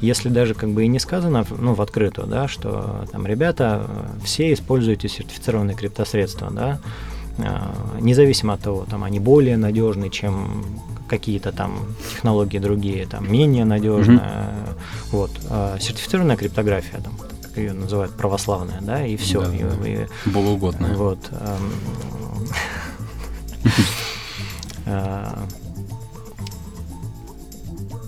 если 0.01 0.31
даже 0.31 0.55
как 0.55 0.71
бы 0.71 0.85
и 0.85 0.89
не 0.89 0.99
сказано, 0.99 1.45
ну, 1.51 1.75
в 1.75 1.83
открытую, 1.83 2.27
да, 2.27 2.49
что 2.49 3.05
там, 3.13 3.27
ребята, 3.27 3.87
все 4.25 4.53
используйте 4.53 5.09
сертифицированные 5.09 5.77
криптосредства, 5.77 6.51
да, 6.51 6.81
а, 7.39 7.75
независимо 8.01 8.55
от 8.55 8.61
того, 8.61 8.87
там 8.89 9.05
они 9.05 9.21
более 9.21 9.57
надежны, 9.57 10.09
чем 10.09 10.65
какие-то 11.11 11.51
там 11.53 11.81
технологии 12.11 12.59
другие, 12.59 13.05
там 13.07 13.31
менее 13.31 13.65
надежные, 13.65 14.19
mm-hmm. 14.19 15.11
вот, 15.11 15.31
а 15.51 15.77
сертифицированная 15.81 16.37
криптография, 16.37 17.01
там, 17.01 17.13
как 17.43 17.59
ее 17.59 17.73
называют, 17.73 18.13
православная, 18.13 18.81
да, 18.81 19.05
и 19.05 19.17
все. 19.17 19.41
Да, 19.43 19.55
и, 19.55 19.63
да. 19.63 19.89
И, 19.89 20.07
Богоугодная. 20.31 20.95
Вот. 20.95 21.19
А, 24.87 25.45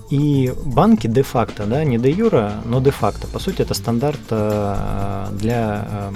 и 0.09 0.53
банки 0.65 1.07
де-факто, 1.07 1.65
да, 1.65 1.83
не 1.83 1.97
де-юра, 1.99 2.61
но 2.65 2.79
де-факто. 2.79 3.27
По 3.27 3.39
сути, 3.39 3.63
это 3.63 3.73
стандарт 3.73 4.21
а, 4.29 5.29
для 5.31 6.11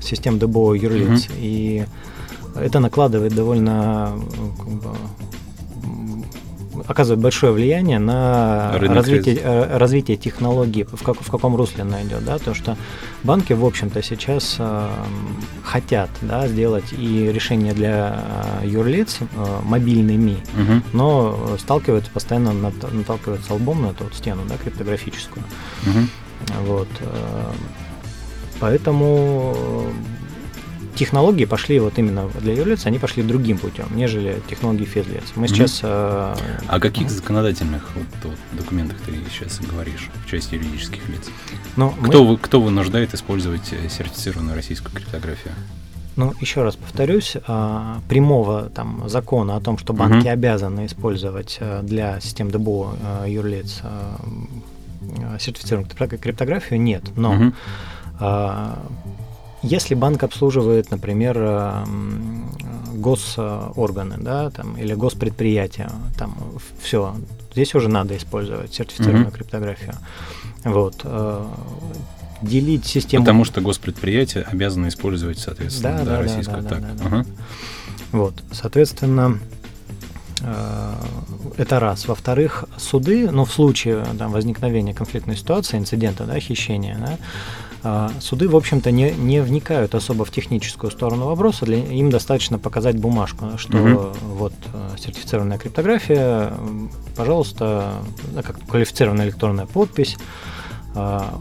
систем 0.00 0.38
ДБО 0.38 0.74
юрлиц. 0.74 1.26
Mm-hmm. 1.26 1.38
И 1.38 1.86
это 2.60 2.80
накладывает 2.80 3.34
довольно 3.34 4.18
как 4.58 4.68
бы, 4.68 4.90
оказывает 6.86 7.22
большое 7.22 7.52
влияние 7.52 7.98
на 7.98 8.72
развитие, 8.78 9.38
э, 9.42 9.76
развитие 9.76 10.16
технологий, 10.16 10.84
в, 10.84 11.02
как, 11.02 11.20
в 11.20 11.30
каком 11.30 11.56
русле 11.56 11.82
она 11.82 12.02
идет, 12.02 12.24
да, 12.24 12.38
то 12.38 12.54
что 12.54 12.76
банки, 13.24 13.52
в 13.52 13.64
общем-то, 13.64 14.02
сейчас 14.02 14.56
э, 14.58 14.88
хотят, 15.62 16.10
да, 16.22 16.48
сделать 16.48 16.92
и 16.92 17.30
решения 17.32 17.72
для 17.72 18.24
э, 18.62 18.66
юрлиц 18.68 19.18
э, 19.20 19.24
мобильными, 19.64 20.38
угу. 20.54 20.82
но 20.92 21.56
сталкиваются 21.58 22.10
постоянно, 22.10 22.52
наталкиваются 22.52 23.54
лбом 23.54 23.82
на 23.82 23.86
эту 23.88 24.04
вот 24.04 24.14
стену, 24.14 24.42
да, 24.48 24.56
криптографическую. 24.56 25.44
Угу. 25.86 26.64
Вот. 26.66 26.88
Э, 27.00 27.52
поэтому 28.60 29.92
технологии 30.98 31.44
пошли 31.44 31.78
вот 31.78 31.98
именно 31.98 32.28
для 32.40 32.54
юрлиц, 32.54 32.86
они 32.86 32.98
пошли 32.98 33.22
другим 33.22 33.58
путем, 33.58 33.86
нежели 33.94 34.40
технологии 34.50 34.84
физлиц. 34.84 35.22
Мы 35.36 35.46
mm-hmm. 35.46 35.48
сейчас... 35.48 35.80
Э, 35.82 36.34
о 36.66 36.80
каких 36.80 37.10
законодательных 37.10 37.90
вот, 37.94 38.06
вот, 38.24 38.36
документах 38.52 38.98
ты 39.06 39.12
сейчас 39.30 39.60
говоришь 39.60 40.10
в 40.24 40.30
части 40.30 40.56
юридических 40.56 41.08
лиц? 41.08 41.30
Ну, 41.76 41.90
кто, 41.90 42.24
мы... 42.24 42.30
вы, 42.30 42.36
кто 42.38 42.60
вынуждает 42.60 43.14
использовать 43.14 43.72
э, 43.72 43.88
сертифицированную 43.88 44.56
российскую 44.56 44.92
криптографию? 44.94 45.54
Ну, 46.16 46.34
еще 46.40 46.64
раз 46.64 46.74
повторюсь, 46.74 47.36
а, 47.46 48.00
прямого 48.08 48.70
там 48.70 49.08
закона 49.08 49.54
о 49.54 49.60
том, 49.60 49.78
что 49.78 49.92
банки 49.92 50.26
uh-huh. 50.26 50.32
обязаны 50.32 50.86
использовать 50.86 51.58
э, 51.60 51.80
для 51.84 52.18
систем 52.20 52.50
ДБО 52.50 53.24
юрлиц 53.26 53.82
сертифицированную 55.38 56.18
криптографию, 56.18 56.80
нет. 56.80 57.04
Но 57.16 57.52
uh-huh. 58.20 58.78
Если 59.62 59.94
банк 59.94 60.22
обслуживает, 60.22 60.90
например, 60.90 61.36
э, 61.38 61.84
госорганы, 62.94 64.16
да, 64.18 64.50
там, 64.50 64.76
или 64.76 64.94
госпредприятия, 64.94 65.90
там 66.16 66.36
все, 66.80 67.14
здесь 67.52 67.74
уже 67.74 67.88
надо 67.88 68.16
использовать 68.16 68.72
сертифицированную 68.72 69.28
mm-hmm. 69.28 69.34
криптографию. 69.34 69.94
Вот. 70.64 71.00
Э, 71.04 71.46
делить 72.42 72.86
систему... 72.86 73.24
Потому 73.24 73.44
что 73.44 73.60
госпредприятия 73.60 74.42
обязаны 74.42 74.88
использовать, 74.88 75.38
соответственно, 75.38 75.98
да, 75.98 76.04
да, 76.04 76.10
да, 76.10 76.22
российскую. 76.22 76.62
Да, 76.62 76.68
да, 76.68 76.68
так. 76.68 76.80
Да, 76.80 76.88
да, 76.94 77.04
ага. 77.06 77.26
Вот, 78.12 78.34
соответственно, 78.52 79.38
э, 80.40 80.94
это 81.56 81.80
раз. 81.80 82.06
Во-вторых, 82.06 82.64
суды, 82.76 83.30
ну, 83.30 83.44
в 83.44 83.52
случае 83.52 84.04
там, 84.18 84.32
возникновения 84.32 84.94
конфликтной 84.94 85.36
ситуации, 85.36 85.78
инцидента, 85.78 86.24
да, 86.24 86.38
хищения, 86.38 86.96
да, 86.98 87.18
суды, 88.20 88.48
в 88.48 88.56
общем-то, 88.56 88.90
не, 88.90 89.10
не 89.12 89.40
вникают 89.40 89.94
особо 89.94 90.24
в 90.24 90.30
техническую 90.30 90.90
сторону 90.90 91.26
вопроса. 91.26 91.64
Для, 91.64 91.78
им 91.78 92.10
достаточно 92.10 92.58
показать 92.58 92.98
бумажку, 92.98 93.56
что 93.56 93.78
угу. 93.78 94.12
вот 94.34 94.52
э, 94.72 94.96
сертифицированная 94.98 95.58
криптография, 95.58 96.52
пожалуйста, 97.16 97.94
как 98.44 98.58
квалифицированная 98.66 99.26
электронная 99.26 99.66
подпись. 99.66 100.16
А, 100.94 101.40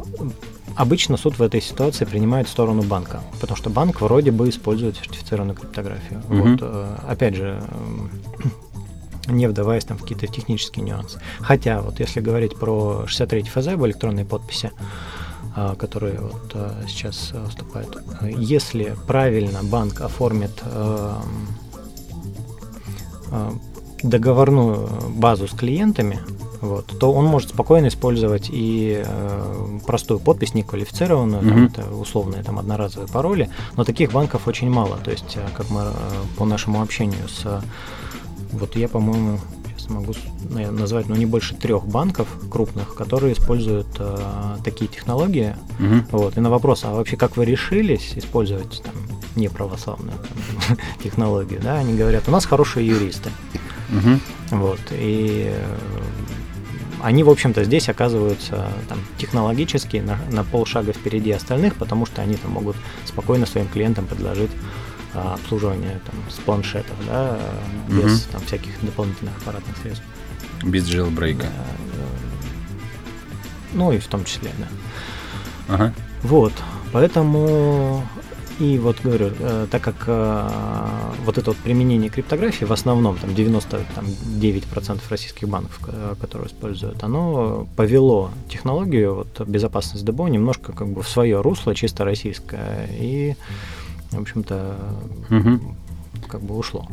обычно 0.75 1.17
суд 1.17 1.39
в 1.39 1.41
этой 1.41 1.61
ситуации 1.61 2.05
принимает 2.05 2.47
сторону 2.47 2.83
банка, 2.83 3.21
потому 3.39 3.57
что 3.57 3.69
банк 3.69 4.01
вроде 4.01 4.31
бы 4.31 4.49
использует 4.49 4.97
сертифицированную 4.97 5.55
криптографию. 5.55 6.21
Угу. 6.29 6.35
Вот, 6.35 6.59
э, 6.61 6.95
опять 7.07 7.35
же, 7.35 7.61
не 9.27 9.47
вдаваясь 9.47 9.85
там 9.85 9.97
в 9.97 10.01
какие-то 10.01 10.27
технические 10.27 10.85
нюансы. 10.85 11.19
Хотя, 11.39 11.81
вот 11.81 11.99
если 11.99 12.21
говорить 12.21 12.55
про 12.57 13.05
63 13.07 13.43
ФЗ 13.43 13.67
об 13.69 13.85
электронной 13.85 14.25
подписи, 14.25 14.71
а, 14.71 14.83
которые 15.77 16.19
вот 16.19 16.51
а, 16.53 16.83
сейчас 16.87 17.31
а, 17.33 17.47
вступают. 17.49 17.97
Если 18.21 18.95
правильно 19.07 19.63
банк 19.63 20.01
оформит 20.01 20.51
договорную 24.03 24.89
базу 25.09 25.47
с 25.47 25.51
клиентами, 25.51 26.19
вот, 26.61 26.87
то 26.99 27.11
он 27.11 27.25
может 27.25 27.49
спокойно 27.49 27.87
использовать 27.87 28.49
и 28.49 29.03
э, 29.05 29.79
простую 29.85 30.19
подпись, 30.19 30.53
неквалифицированную, 30.53 31.43
mm-hmm. 31.43 31.49
там, 31.49 31.65
это 31.65 31.95
условные 31.95 32.43
там, 32.43 32.57
одноразовые 32.57 33.07
пароли, 33.07 33.49
но 33.75 33.83
таких 33.83 34.11
банков 34.11 34.47
очень 34.47 34.69
мало. 34.69 34.97
То 35.03 35.11
есть, 35.11 35.37
как 35.55 35.69
мы 35.69 35.81
э, 35.81 35.91
по 36.37 36.45
нашему 36.45 36.81
общению 36.81 37.27
с... 37.27 37.61
Вот 38.53 38.75
я, 38.75 38.87
по-моему, 38.87 39.39
могу 39.89 40.13
назвать, 40.49 41.07
ну, 41.07 41.15
не 41.15 41.25
больше 41.25 41.55
трех 41.55 41.87
банков 41.87 42.27
крупных, 42.49 42.95
которые 42.95 43.33
используют 43.33 43.87
э, 43.99 44.57
такие 44.63 44.87
технологии. 44.87 45.55
Мгм. 45.79 46.05
Вот. 46.11 46.37
И 46.37 46.39
на 46.39 46.49
вопрос, 46.49 46.83
а 46.85 46.93
вообще 46.93 47.17
как 47.17 47.37
вы 47.37 47.45
решились 47.45 48.13
использовать 48.15 48.81
там, 48.83 48.93
неправославную 49.35 50.17
там, 50.17 50.77
технологию, 51.03 51.59
да, 51.61 51.75
они 51.75 51.95
говорят, 51.95 52.27
у 52.27 52.31
нас 52.31 52.45
хорошие 52.45 52.85
юристы. 52.87 53.29
Мгм. 53.89 54.19
Вот. 54.51 54.79
И 54.91 55.51
э, 55.53 55.77
они, 57.01 57.23
в 57.23 57.29
общем-то, 57.29 57.63
здесь 57.63 57.89
оказываются 57.89 58.67
там, 58.89 58.99
технологически 59.17 59.97
на, 59.97 60.17
на 60.31 60.43
полшага 60.43 60.93
впереди 60.93 61.31
остальных, 61.31 61.75
потому 61.75 62.05
что 62.05 62.21
они 62.21 62.35
там 62.35 62.51
могут 62.51 62.75
спокойно 63.05 63.45
своим 63.45 63.67
клиентам 63.67 64.05
предложить 64.05 64.51
а, 65.13 65.33
обслуживание 65.35 65.99
там, 66.05 66.15
с 66.29 66.35
планшетов, 66.35 66.95
да, 67.07 67.37
э, 67.39 67.91
без 67.95 68.03
Мгм. 68.25 68.31
там, 68.31 68.41
всяких 68.41 68.71
дополнительных 68.81 69.37
аппаратных 69.37 69.77
средств. 69.77 70.03
Без 70.63 70.87
джейлбрейка. 70.87 71.43
Да, 71.43 71.47
э, 71.47 72.07
Ну 73.73 73.91
и 73.91 73.97
в 73.99 74.07
том 74.07 74.23
числе, 74.23 74.51
да. 74.57 74.67
Ага. 75.75 75.93
Вот, 76.23 76.53
поэтому 76.93 78.03
и 78.59 78.79
вот 78.79 78.97
говорю, 79.03 79.31
э, 79.39 79.67
так 79.69 79.83
как 79.83 79.95
э, 80.07 80.49
вот 81.25 81.37
это 81.37 81.51
вот 81.51 81.57
применение 81.57 82.09
криптографии 82.09 82.65
в 82.65 82.71
основном, 82.73 83.17
там 83.17 83.29
99% 83.29 84.99
российских 85.09 85.47
банков, 85.47 85.79
э, 85.87 86.15
которые 86.19 86.47
используют, 86.47 87.03
оно 87.03 87.67
повело 87.75 88.31
технологию, 88.49 89.13
вот 89.15 89.47
безопасность 89.47 90.05
ДБО 90.05 90.27
немножко 90.27 90.71
как 90.73 90.87
бы 90.87 91.03
в 91.03 91.07
свое 91.07 91.41
русло, 91.41 91.75
чисто 91.75 92.03
российское, 92.03 92.89
и, 92.99 93.35
в 94.11 94.19
общем-то, 94.19 94.75
Мгм. 95.29 95.75
как 96.27 96.41
бы 96.41 96.57
ушло. 96.57 96.87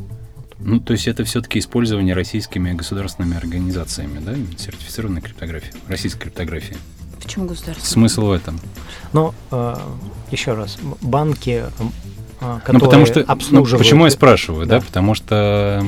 Ну, 0.59 0.81
то 0.81 0.93
есть 0.93 1.09
это 1.09 1.25
все-таки 1.25 1.59
использование 1.59 2.15
российскими 2.15 2.73
государственными 2.73 3.37
организациями, 3.37 4.21
да, 4.21 4.35
сертифицированной 4.57 5.21
криптографии, 5.21 5.73
российской 5.89 6.21
криптографии. 6.21 6.77
Почему 7.23 7.47
государство? 7.47 7.85
Смысл 7.85 8.27
в 8.27 8.33
этом? 8.33 8.59
Но 9.13 9.35
э, 9.51 9.77
еще 10.31 10.55
раз, 10.55 10.79
банки, 11.03 11.65
э, 11.65 12.59
которые 12.61 12.73
ну, 12.73 12.81
потому 12.81 13.07
что, 13.07 13.21
ну, 13.21 13.25
обслуживают... 13.29 13.83
почему 13.85 14.05
я 14.05 14.11
спрашиваю, 14.11 14.67
да? 14.67 14.79
Да. 14.79 14.85
Потому 14.87 15.15
что 15.15 15.85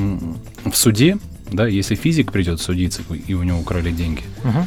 в 0.65 0.75
суде, 0.75 1.17
да, 1.51 1.67
если 1.67 1.95
физик 1.95 2.31
придет 2.31 2.59
судиться 2.59 3.01
и 3.09 3.33
у 3.33 3.43
него 3.43 3.59
украли 3.59 3.91
деньги, 3.91 4.23
Мгм. 4.43 4.65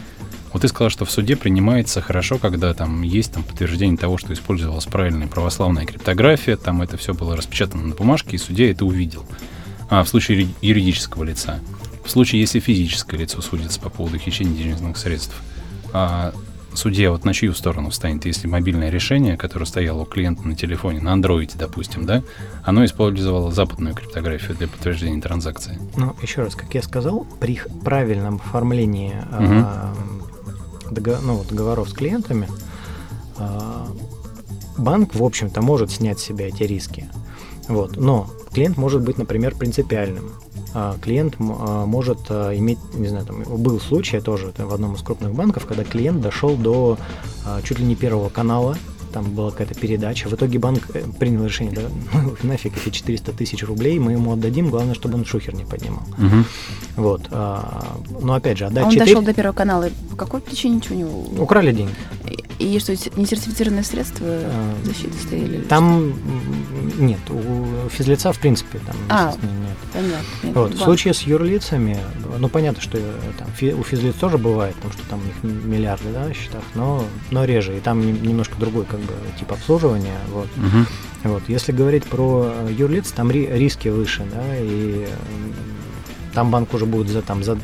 Вот 0.53 0.63
ты 0.63 0.69
сказал, 0.69 0.91
что 0.91 1.05
в 1.05 1.11
суде 1.11 1.37
принимается 1.37 2.01
хорошо, 2.01 2.39
когда 2.39 2.75
там 2.75 3.03
есть 3.03 3.33
там 3.33 3.43
подтверждение 3.43 3.97
того, 3.97 4.19
что 4.19 4.33
использовалась 4.33 4.87
правильная 4.87 5.29
православная 5.29 5.87
криптография, 5.87 6.57
там 6.57 6.83
это 6.83 6.97
все 6.97 7.15
было 7.15 7.37
распечатано 7.37 7.85
на 7.85 7.95
бумажке, 7.95 8.37
и 8.37 8.39
судья 8.39 8.71
это 8.71 8.85
увидел. 8.85 9.25
А 9.89 10.03
в 10.05 10.09
случае 10.09 10.41
юри- 10.41 10.55
юридического 10.61 11.25
лица. 11.25 11.61
В 12.05 12.11
случае, 12.11 12.41
если 12.41 12.61
физическое 12.61 13.19
лицо 13.19 13.41
судится 13.43 13.81
по 13.81 13.91
поводу 13.91 14.19
хищения 14.19 14.57
денежных 14.57 14.97
средств, 14.97 15.35
а 15.93 16.33
судья 16.75 17.11
вот 17.11 17.25
на 17.25 17.35
чью 17.35 17.53
сторону 17.55 17.91
встанет, 17.91 18.25
если 18.25 18.47
мобильное 18.47 18.91
решение, 18.91 19.37
которое 19.37 19.67
стояло 19.67 20.03
у 20.03 20.05
клиента 20.05 20.47
на 20.47 20.55
телефоне, 20.55 21.01
на 21.01 21.13
андроиде, 21.13 21.55
допустим, 21.57 22.07
да, 22.07 22.23
оно 22.65 22.85
использовало 22.85 23.53
западную 23.53 23.95
криптографию 23.95 24.57
для 24.57 24.69
подтверждения 24.69 25.21
транзакции. 25.21 25.79
Ну, 25.97 26.17
еще 26.23 26.43
раз, 26.43 26.55
как 26.55 26.75
я 26.75 26.83
сказал, 26.83 27.27
при 27.41 27.61
правильном 27.85 28.37
оформлении 28.37 29.15
Мгм. 29.31 29.67
Дого- 30.91 31.21
ну, 31.23 31.45
договоров 31.49 31.89
с 31.89 31.93
клиентами 31.93 32.49
а, 33.37 33.87
банк, 34.77 35.15
в 35.15 35.23
общем-то, 35.25 35.63
может 35.63 35.91
снять 35.91 36.19
с 36.21 36.23
себя 36.23 36.49
эти 36.49 36.63
риски. 36.65 37.09
Вот. 37.69 37.97
Но 37.97 38.29
клиент 38.53 38.77
может 38.77 39.03
быть, 39.03 39.19
например, 39.19 39.55
принципиальным. 39.57 40.33
А, 40.75 40.97
Клиент 41.01 41.37
а, 41.39 41.87
может 41.87 42.31
иметь, 42.31 42.79
не 42.95 43.09
знаю, 43.09 43.27
там 43.27 43.43
был 43.43 43.81
случай 43.81 44.21
тоже 44.21 44.53
в 44.57 44.75
одном 44.75 44.95
из 44.95 45.03
крупных 45.03 45.35
банков, 45.35 45.67
когда 45.67 45.85
клиент 45.85 46.21
дошел 46.21 46.57
до 46.57 46.99
чуть 47.65 47.79
ли 47.79 47.85
не 47.85 47.97
первого 47.97 48.29
канала, 48.29 48.77
там 49.11 49.25
была 49.35 49.51
какая-то 49.51 49.75
передача. 49.75 50.29
В 50.29 50.35
итоге 50.35 50.59
банк 50.59 50.91
э, 50.95 51.03
принял 51.19 51.45
решение, 51.45 51.75
да, 51.75 51.83
ну, 52.13 52.37
нафиг 52.43 52.77
эти 52.77 52.91
400 52.91 53.33
тысяч 53.33 53.63
рублей, 53.65 53.99
мы 53.99 54.13
ему 54.13 54.33
отдадим, 54.33 54.71
главное, 54.71 54.95
чтобы 54.95 55.15
он 55.15 55.25
шухер 55.25 55.55
не 55.55 55.65
поднимал. 55.65 56.03
Мгм. 56.19 56.45
Вот. 56.97 57.29
а, 57.31 57.99
но 58.21 58.35
опять 58.35 58.59
же, 58.59 58.65
А 58.65 58.69
отдать 58.69 58.85
он 58.85 58.91
4... 58.91 59.07
дошел 59.07 59.23
до 59.23 59.35
первого 59.35 59.55
канала. 59.55 59.89
По 60.11 60.17
какой 60.17 60.41
причине 60.41 60.77
ничего 60.77 60.95
не... 60.95 61.05
Украли 61.41 61.73
деньги. 61.73 61.95
И, 62.61 62.79
что, 62.79 62.93
несертифицированные 62.93 63.83
средства 63.85 64.27
А, 64.29 64.75
защиты 64.85 65.15
стояли? 65.19 65.63
Там 65.63 66.13
м, 66.13 67.07
нет, 67.07 67.19
у 67.31 67.89
физлица 67.89 68.33
в 68.35 68.39
принципе 68.39 68.79
там 68.87 68.95
А. 69.09 69.25
нет. 69.29 69.39
что? 69.39 69.49
Понятно. 69.95 70.17
Нет, 70.43 70.55
Вот, 70.55 70.67
в 70.69 70.75
банк. 70.75 70.85
случае 70.85 71.15
с 71.15 71.23
юрлицами, 71.23 71.99
ну 72.39 72.49
понятно, 72.49 72.83
что 72.83 72.99
э, 72.99 73.03
там, 73.39 73.49
фи- 73.57 73.73
у 73.73 73.83
физлиц 73.83 74.15
тоже 74.17 74.37
бывает, 74.37 74.75
потому 74.77 74.93
что 74.93 75.03
там 75.09 75.21
у 75.21 75.25
них 75.25 75.65
миллиарды 75.65 76.13
да, 76.13 76.27
на 76.29 76.35
счетах, 76.35 76.63
но, 76.75 77.03
но 77.31 77.45
реже, 77.45 77.77
и 77.79 77.81
там 77.81 78.07
нем- 78.07 78.23
немножко 78.23 78.57
другой 78.61 78.85
как 78.85 79.01
бы 79.01 79.15
тип 79.39 79.51
обслуживания. 79.53 80.19
Вот. 80.31 80.49
Мгм. 80.57 80.87
Вот. 81.25 81.43
Если 81.49 81.73
говорить 81.73 82.05
про 82.05 82.53
э, 82.55 82.73
юрлиц, 82.77 83.11
там 83.13 83.31
ри- 83.31 83.49
риски 83.51 83.89
выше, 83.89 84.23
да, 84.35 84.43
и 84.59 85.07
там 86.35 86.51
банк 86.51 86.73
уже 86.75 86.85
будет 86.87 87.09
за, 87.09 87.23
там, 87.23 87.43
за 87.43 87.59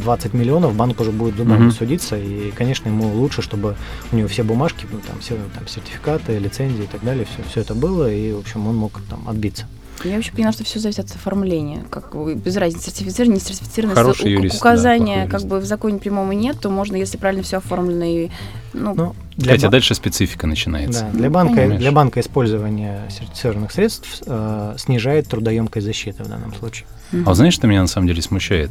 20 0.00 0.34
миллионов, 0.34 0.74
банк 0.74 1.00
уже 1.00 1.12
будет 1.12 1.36
зубами 1.36 1.64
Мгм. 1.64 1.70
судиться, 1.72 2.16
и, 2.18 2.50
конечно, 2.52 2.88
ему 2.88 3.12
лучше, 3.12 3.42
чтобы 3.42 3.76
у 4.12 4.16
него 4.16 4.28
все 4.28 4.42
бумажки, 4.42 4.86
ну, 4.90 4.98
там, 5.06 5.18
все 5.20 5.36
там, 5.54 5.66
сертификаты, 5.68 6.38
лицензии 6.38 6.84
и 6.84 6.88
так 6.88 7.02
далее, 7.04 7.26
все, 7.26 7.42
все 7.48 7.60
это 7.60 7.74
было, 7.74 8.10
и, 8.12 8.32
в 8.32 8.38
общем, 8.38 8.66
он 8.66 8.76
мог 8.76 9.00
там 9.08 9.28
отбиться. 9.28 9.66
Я 10.02 10.14
вообще 10.14 10.32
поняла, 10.32 10.52
что 10.52 10.64
все 10.64 10.78
зависит 10.78 11.00
от 11.00 11.10
оформления. 11.14 11.84
Как 11.90 12.14
бы 12.16 12.34
без 12.34 12.56
разницы, 12.56 12.86
сертифицированный, 12.86 13.34
не 13.34 13.40
сертифицированный. 13.44 13.94
Хороший 13.96 14.30
юрист, 14.32 14.54
да, 14.54 14.58
указания 14.70 15.04
плохой 15.14 15.30
как 15.30 15.40
юрист. 15.40 15.46
бы 15.46 15.60
в 15.60 15.64
законе 15.66 15.98
прямом 15.98 16.32
и 16.32 16.36
нет, 16.36 16.56
то 16.58 16.70
можно, 16.70 16.96
если 16.96 17.18
правильно 17.18 17.42
все 17.42 17.58
оформлено 17.58 18.04
и 18.06 18.30
ну, 18.72 18.94
Ну, 18.94 19.14
для 19.36 19.52
Хотя 19.52 19.66
ба- 19.66 19.72
дальше 19.72 19.94
специфика 19.94 20.46
начинается. 20.46 21.02
Да, 21.02 21.10
для 21.10 21.26
Ну, 21.28 21.34
банка, 21.34 21.68
для 21.68 21.92
банка 21.92 22.20
использование 22.20 23.02
сертифицированных 23.10 23.72
средств 23.72 24.22
э, 24.24 24.74
снижает 24.78 25.28
трудоемкость 25.28 25.84
защиты 25.84 26.24
в 26.24 26.28
данном 26.30 26.54
случае. 26.54 26.86
мгм. 27.12 27.24
А 27.26 27.28
вот 27.30 27.34
знаешь, 27.36 27.52
что 27.52 27.66
меня 27.66 27.82
на 27.82 27.86
самом 27.86 28.06
деле 28.06 28.22
смущает? 28.22 28.70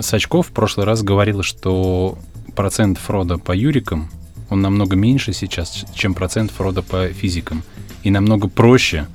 Сачков 0.00 0.48
в 0.48 0.50
прошлый 0.50 0.86
раз 0.86 1.02
говорил, 1.02 1.42
что 1.42 2.18
процент 2.54 2.98
фрода 2.98 3.38
по 3.38 3.52
юрикам, 3.52 4.10
он 4.50 4.60
намного 4.60 4.96
меньше 4.96 5.32
сейчас, 5.32 5.84
чем 5.94 6.14
процент 6.14 6.50
фрода 6.50 6.82
по 6.82 7.08
физикам. 7.08 7.62
И 8.02 8.10
намного 8.10 8.48
проще 8.48 9.06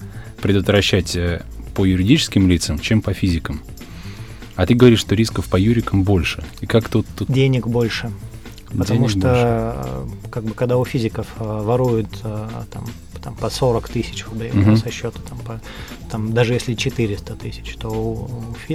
предотвращать 0.42 1.16
э, 1.16 1.44
по 1.76 1.86
юридическим 1.86 2.50
лицам, 2.50 2.80
чем 2.80 3.02
по 3.02 3.14
физикам. 3.14 3.62
А 4.56 4.66
ты 4.66 4.74
говоришь, 4.74 5.00
что 5.00 5.16
рисков 5.16 5.48
по 5.48 5.56
юрикам 5.56 6.04
больше. 6.04 6.44
И 6.60 6.66
как 6.66 6.90
тут, 6.90 7.06
тут 7.16 7.32
Денег 7.32 7.68
больше. 7.68 8.12
Потому 8.78 9.08
денег 9.08 9.10
что, 9.10 9.20
больше? 9.20 9.44
э, 10.26 10.30
как 10.30 10.44
бы, 10.44 10.54
когда 10.54 10.78
у 10.78 10.86
физиков 10.86 11.28
э, 11.40 11.44
воруют 11.64 12.08
э, 12.24 12.48
там, 12.72 12.86
там, 13.22 13.36
по 13.36 13.50
40 13.50 13.90
тысяч 13.90 14.26
рублей 14.28 14.52
Мгм. 14.54 14.78
со 14.78 14.90
счета, 14.92 15.20
там, 15.28 15.38
по, 15.40 15.60
там, 16.12 16.34
даже 16.34 16.54
если 16.54 16.74
400 16.76 17.36
тысяч, 17.36 17.76
то 17.78 17.90
у, 17.90 18.30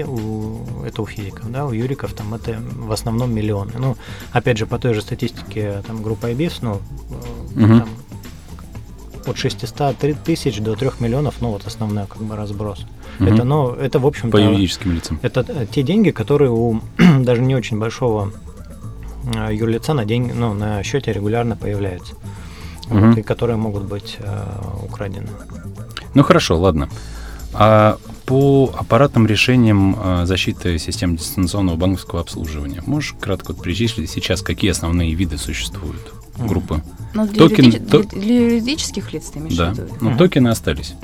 у 0.04 0.10
у- 0.10 0.82
это 0.84 1.00
у 1.02 1.06
физиков, 1.06 1.50
да, 1.50 1.64
у 1.66 1.72
юриков 1.72 2.12
там 2.12 2.34
это 2.34 2.60
в 2.76 2.90
основном 2.92 3.32
миллионы. 3.32 3.72
Ну, 3.78 3.96
опять 4.32 4.58
же, 4.58 4.66
по 4.66 4.78
той 4.78 4.94
же 4.94 5.00
статистике 5.00 5.82
там, 5.86 6.02
группы 6.02 6.30
IBIS, 6.32 6.54
ну, 6.62 6.80
Мгм. 7.54 7.80
там, 7.80 7.88
от 9.26 9.38
600 9.38 9.96
тысяч 10.24 10.58
до 10.60 10.74
3 10.74 10.90
миллионов, 11.00 11.36
ну, 11.40 11.50
вот 11.50 11.66
основной 11.66 12.06
как 12.06 12.20
бы 12.22 12.36
разброс. 12.36 12.84
Мгм. 13.20 13.32
Это, 13.32 13.44
ну, 13.44 13.70
это, 13.70 13.98
в 14.00 14.06
общем-то... 14.06 14.36
по 14.36 14.40
юридическим 14.42 14.92
лицам. 14.92 15.18
Это 15.22 15.66
те 15.66 15.82
деньги, 15.82 16.10
которые 16.10 16.50
у 16.50 16.80
даже 17.20 17.40
не 17.40 17.54
очень 17.54 17.78
большого 17.78 18.32
юрлица 19.50 19.94
на 19.94 20.04
день, 20.04 20.32
ну, 20.34 20.54
на 20.54 20.82
счете 20.82 21.12
регулярно 21.12 21.56
появляются. 21.56 22.14
Мгм. 22.88 23.10
Вот, 23.10 23.18
и 23.18 23.22
которые 23.22 23.56
могут 23.56 23.84
быть 23.84 24.16
э, 24.20 24.44
украдены. 24.84 25.28
Ну 26.14 26.22
хорошо, 26.22 26.58
ладно. 26.60 26.88
А 27.54 27.98
по 28.26 28.74
аппаратным 28.76 29.26
решениям 29.26 29.96
э, 30.02 30.26
защиты 30.26 30.78
систем 30.78 31.16
дистанционного 31.16 31.76
банковского 31.76 32.20
обслуживания 32.20 32.82
можешь 32.84 33.14
кратко 33.20 33.54
перечислить 33.54 34.10
сейчас, 34.10 34.42
какие 34.42 34.70
основные 34.70 35.14
виды 35.14 35.38
существуют? 35.38 36.12
Группы. 36.36 36.82
Ну, 37.14 37.26
для, 37.28 37.46
токен- 37.46 37.64
юриди- 37.70 37.78
то- 37.78 38.02
для- 38.02 38.40
юридических 38.44 39.12
лиц 39.12 39.30
ты 39.30 39.38
имеешь 39.38 39.56
Да. 39.56 39.70
в 39.72 39.78
виду? 39.78 39.94
Ну, 40.00 40.08
Мгм. 40.10 40.18
токены 40.18 40.48
остались. 40.48 40.94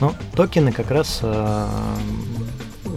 Ну, 0.00 0.12
токены 0.34 0.70
как 0.72 0.90
раз 0.90 1.20
э, 1.22 1.66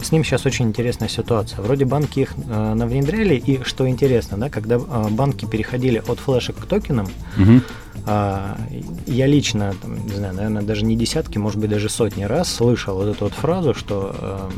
с 0.01 0.11
ним 0.11 0.23
сейчас 0.23 0.45
очень 0.45 0.65
интересная 0.67 1.09
ситуация. 1.09 1.61
Вроде 1.61 1.85
банки 1.85 2.19
их 2.21 2.33
э, 2.37 2.73
навнедряли, 2.73 3.35
и 3.35 3.63
что 3.63 3.87
интересно, 3.87 4.37
да, 4.37 4.49
когда 4.49 4.75
э, 4.75 5.07
банки 5.11 5.45
переходили 5.45 6.01
от 6.07 6.19
флешек 6.19 6.55
к 6.57 6.65
токенам, 6.65 7.07
Мгм. 7.37 7.61
А, 8.05 8.57
Я 9.05 9.27
лично, 9.27 9.73
там, 9.81 10.03
не 10.07 10.15
знаю, 10.15 10.33
наверное, 10.33 10.61
даже 10.63 10.85
не 10.85 10.95
десятки, 10.95 11.37
может 11.37 11.59
быть, 11.59 11.69
даже 11.69 11.89
сотни 11.89 12.23
раз 12.23 12.51
слышал 12.51 12.95
вот 12.95 13.07
эту 13.07 13.25
вот 13.25 13.33
фразу, 13.33 13.73
что 13.73 14.15
э, 14.19 14.49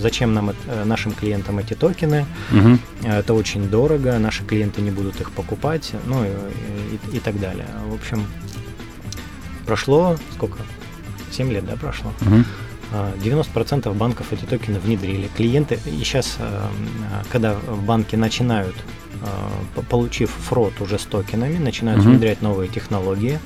зачем 0.00 0.32
нам, 0.32 0.50
э, 0.50 0.84
нашим 0.84 1.12
клиентам 1.12 1.58
эти 1.58 1.74
токены, 1.74 2.24
э, 2.52 3.18
это 3.18 3.34
очень 3.34 3.68
дорого, 3.68 4.18
наши 4.18 4.44
клиенты 4.44 4.80
не 4.80 4.90
будут 4.90 5.20
их 5.20 5.32
покупать, 5.32 5.92
ну 6.06 6.24
и, 6.24 6.28
и- 7.12 7.16
и 7.16 7.20
так 7.20 7.38
далее. 7.40 7.66
В 7.90 7.94
общем, 7.94 8.24
прошло 9.66 10.16
сколько? 10.34 10.58
7 11.32 11.50
лет, 11.52 11.66
да, 11.66 11.74
прошло? 11.76 12.12
Мгм. 12.20 12.44
90% 13.16 13.92
банков 13.94 14.32
эти 14.32 14.44
токены 14.44 14.78
внедрили. 14.78 15.28
Клиенты, 15.36 15.78
и 15.86 15.98
сейчас, 16.04 16.38
когда 17.30 17.56
банки 17.86 18.16
начинают, 18.16 18.74
получив 19.90 20.30
фрод 20.30 20.80
уже 20.80 20.98
с 20.98 21.04
токенами, 21.04 21.58
начинают 21.58 22.00
угу. 22.00 22.10
внедрять 22.10 22.42
новые 22.42 22.68
технологии, 22.68 23.38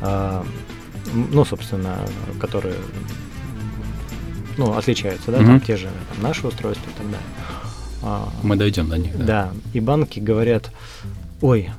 ну, 0.00 1.44
собственно, 1.44 1.96
которые 2.40 2.76
ну, 4.56 4.76
отличаются, 4.76 5.30
да, 5.30 5.38
угу. 5.38 5.46
там 5.46 5.60
те 5.60 5.76
же 5.76 5.88
там, 6.12 6.22
наши 6.22 6.46
устройства 6.46 6.90
и 6.90 6.92
так 6.92 7.06
далее. 7.06 7.26
А, 8.02 8.28
Мы 8.42 8.56
дойдем 8.56 8.88
до 8.88 8.98
них. 8.98 9.16
Да. 9.16 9.24
да, 9.24 9.50
и 9.72 9.80
банки 9.80 10.20
говорят, 10.20 10.70
ой, 11.40 11.70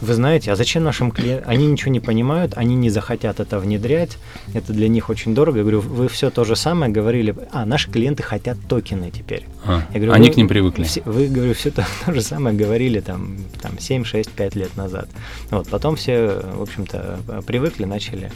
вы 0.00 0.14
знаете, 0.14 0.52
а 0.52 0.56
зачем 0.56 0.84
нашим 0.84 1.10
клиентам? 1.10 1.50
Они 1.50 1.66
ничего 1.66 1.90
не 1.90 2.00
понимают, 2.00 2.52
они 2.56 2.74
не 2.74 2.90
захотят 2.90 3.40
это 3.40 3.58
внедрять, 3.58 4.18
это 4.54 4.72
для 4.72 4.88
них 4.88 5.10
очень 5.10 5.34
дорого. 5.34 5.58
Я 5.58 5.64
говорю, 5.64 5.80
вы 5.80 6.08
все 6.08 6.30
то 6.30 6.44
же 6.44 6.56
самое 6.56 6.92
говорили, 6.92 7.34
а 7.52 7.66
наши 7.66 7.90
клиенты 7.90 8.22
хотят 8.22 8.58
токены 8.68 9.10
теперь. 9.10 9.46
А, 9.64 9.82
Я 9.92 10.00
говорю, 10.00 10.12
они 10.12 10.30
к 10.30 10.36
ним 10.36 10.48
привыкли. 10.48 10.84
Все, 10.84 11.02
вы, 11.04 11.28
говорю, 11.28 11.54
все 11.54 11.70
то, 11.70 11.86
то 12.06 12.12
же 12.12 12.22
самое 12.22 12.56
говорили 12.56 13.00
там, 13.00 13.38
там 13.60 13.78
7, 13.78 14.04
6, 14.04 14.30
5 14.30 14.54
лет 14.56 14.76
назад. 14.76 15.08
Вот, 15.50 15.68
потом 15.68 15.96
все, 15.96 16.42
в 16.54 16.62
общем-то, 16.62 17.42
привыкли, 17.46 17.84
начали. 17.84 18.30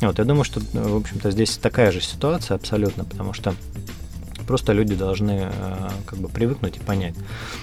Вот, 0.00 0.18
я 0.18 0.24
думаю, 0.24 0.44
что, 0.44 0.60
в 0.72 0.96
общем-то, 0.96 1.30
здесь 1.30 1.56
такая 1.56 1.92
же 1.92 2.00
ситуация 2.00 2.56
абсолютно, 2.56 3.04
потому 3.04 3.32
что 3.32 3.54
Просто 4.46 4.72
люди 4.72 4.94
должны 4.94 5.50
э, 5.50 5.88
как 6.06 6.18
бы 6.18 6.28
привыкнуть 6.28 6.76
и 6.76 6.80
понять. 6.80 7.14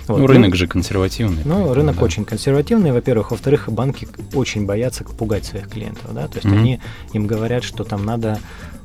Вот. 0.08 0.20
Ну, 0.20 0.28
рынок 0.28 0.56
же 0.56 0.67
консервативный. 0.67 1.41
Ну, 1.46 1.74
рынок 1.74 1.98
да. 1.98 2.04
очень 2.04 2.26
консервативный, 2.26 2.91
во-первых. 2.91 3.32
Во-вторых, 3.32 3.70
банки 3.70 4.08
очень 4.34 4.65
боятся 4.65 5.04
пугать 5.04 5.46
своих 5.46 5.70
клиентов. 5.70 6.13
Да? 6.13 6.28
То 6.28 6.38
есть 6.38 6.48
mm-hmm. 6.48 6.60
они 6.60 6.80
им 7.13 7.28
говорят, 7.28 7.63
что 7.63 7.84
там 7.84 8.06
надо 8.06 8.39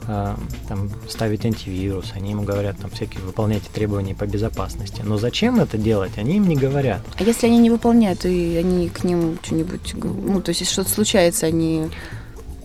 э, 0.06 0.34
там, 0.68 0.90
ставить 1.08 1.44
антивирус, 1.44 2.12
они 2.14 2.32
им 2.32 2.44
говорят, 2.44 2.76
там, 2.78 2.90
всякие, 2.90 3.22
выполняйте 3.22 3.66
требования 3.72 4.14
по 4.14 4.26
безопасности. 4.26 5.02
Но 5.04 5.18
зачем 5.18 5.60
это 5.60 5.78
делать, 5.78 6.12
они 6.16 6.36
им 6.36 6.48
не 6.48 6.56
говорят. 6.56 7.00
А 7.18 7.22
если 7.22 7.46
они 7.46 7.58
не 7.58 7.70
выполняют, 7.70 8.24
и 8.24 8.56
они 8.56 8.88
к 8.88 9.04
ним 9.04 9.38
что-нибудь, 9.42 9.94
ну, 9.94 10.40
то 10.40 10.50
есть, 10.50 10.60
если 10.60 10.72
что-то 10.72 10.90
случается, 10.90 11.46
они 11.46 11.88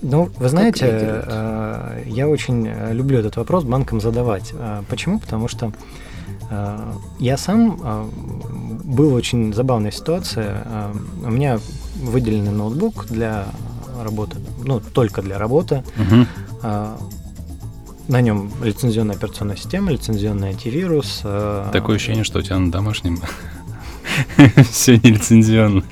ну, 0.01 0.29
вы 0.37 0.49
знаете, 0.49 0.87
э, 0.89 2.03
я 2.07 2.27
очень 2.27 2.67
э, 2.67 2.93
люблю 2.93 3.19
этот 3.19 3.35
вопрос 3.35 3.63
банкам 3.63 4.01
задавать. 4.01 4.51
Э, 4.53 4.83
почему? 4.89 5.19
Потому 5.19 5.47
что 5.47 5.71
я 7.17 7.37
сам 7.37 8.09
был 8.83 9.11
в 9.11 9.13
очень 9.13 9.53
забавной 9.53 9.93
ситуации. 9.93 10.47
У 11.23 11.31
меня 11.31 11.59
выделенный 11.95 12.51
ноутбук 12.51 13.05
для 13.07 13.45
работы, 14.03 14.35
ну, 14.65 14.81
только 14.81 15.21
для 15.21 15.37
работы. 15.37 15.85
Угу. 15.95 16.67
На 18.09 18.19
нем 18.19 18.51
лицензионная 18.61 19.15
операционная 19.15 19.55
система, 19.55 19.93
лицензионный 19.93 20.49
антивирус. 20.49 21.21
Такое 21.71 21.95
ощущение, 21.95 22.25
что 22.25 22.39
у 22.39 22.41
тебя 22.41 22.59
на 22.59 22.69
домашнем 22.69 23.21
все 24.69 24.97
нелицензионно. 24.97 25.83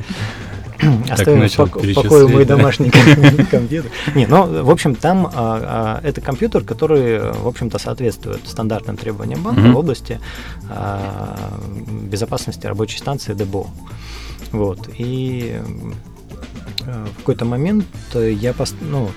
Оставим 1.09 1.47
в 1.47 1.93
покое 1.93 2.27
мой 2.27 2.45
домашний 2.45 2.89
компьютер. 3.51 3.91
Не, 4.15 4.27
ну, 4.27 4.63
в 4.63 4.69
общем, 4.69 4.95
там 4.95 5.27
а, 5.27 5.31
а, 5.33 6.07
это 6.07 6.21
компьютер, 6.21 6.63
который, 6.63 7.19
в 7.19 7.47
общем-то, 7.47 7.79
соответствует 7.79 8.47
стандартным 8.47 8.97
требованиям 8.97 9.41
банка 9.43 9.61
в 9.61 9.77
области 9.77 10.19
а, 10.69 11.37
безопасности 12.03 12.65
рабочей 12.65 12.97
станции 12.97 13.33
ДБО. 13.33 13.67
Вот. 14.51 14.89
И 14.97 15.59
в 16.79 17.17
какой-то 17.17 17.45
момент 17.45 17.85
я, 18.13 18.53
пост... 18.53 18.75
ну, 18.81 19.09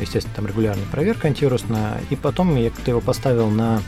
естественно, 0.00 0.36
там 0.36 0.46
регулярная 0.46 0.84
проверка 0.92 1.26
антивирусная, 1.28 2.00
и 2.10 2.16
потом 2.16 2.54
я 2.56 2.70
как-то 2.70 2.90
его 2.90 3.00
поставил 3.00 3.48
на 3.48 3.80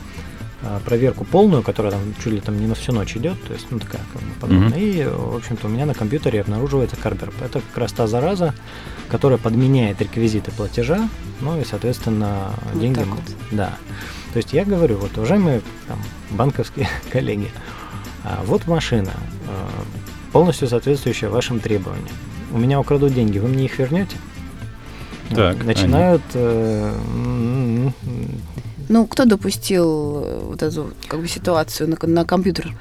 проверку 0.85 1.25
полную, 1.25 1.63
которая 1.63 1.93
там 1.93 2.15
чуть 2.23 2.33
ли 2.33 2.41
там 2.41 2.61
не 2.61 2.67
на 2.67 2.75
всю 2.75 2.93
ночь 2.93 3.17
идет, 3.17 3.43
то 3.45 3.53
есть, 3.53 3.67
ну, 3.71 3.79
такая 3.79 4.03
как 4.13 4.23
бы 4.23 4.29
подобная. 4.41 4.79
Mm-hmm. 4.79 5.01
И, 5.01 5.05
в 5.05 5.37
общем-то, 5.37 5.67
у 5.67 5.71
меня 5.71 5.87
на 5.87 5.95
компьютере 5.95 6.41
обнаруживается 6.43 6.97
Карбер. 6.97 7.33
Это 7.43 7.61
как 7.61 7.79
раз 7.79 7.93
та 7.93 8.07
зараза, 8.07 8.55
которая 9.09 9.39
подменяет 9.39 10.01
реквизиты 10.03 10.51
платежа, 10.51 11.09
ну 11.41 11.59
и, 11.61 11.65
соответственно, 11.65 12.51
вот 12.73 12.81
деньги. 12.81 12.99
Вот. 12.99 13.21
Да. 13.51 13.77
То 14.33 14.37
есть 14.37 14.53
я 14.53 14.65
говорю, 14.65 14.99
вот, 14.99 15.17
уважаемые 15.17 15.63
там, 15.89 15.99
банковские 16.31 16.89
коллеги, 17.11 17.51
а, 18.23 18.43
вот 18.45 18.67
машина, 18.67 19.13
а, 19.49 19.69
полностью 20.33 20.69
соответствующая 20.69 21.29
вашим 21.29 21.61
требованиям. 21.61 22.15
У 22.53 22.59
меня 22.59 22.79
украдут 22.81 23.15
деньги, 23.15 23.39
вы 23.39 23.49
мне 23.49 23.65
их 23.65 23.79
вернете? 23.79 24.17
Так, 25.31 25.65
начинают 25.65 26.23
они... 26.35 27.93
Ну, 28.91 29.07
кто 29.07 29.25
допустил 29.25 30.23
э, 30.25 30.41
вот 30.51 30.63
эту 30.65 30.91
как 31.07 31.21
бы 31.21 31.29
ситуацию 31.29 31.89
на, 31.89 32.09
на 32.09 32.25
компьютер? 32.25 32.75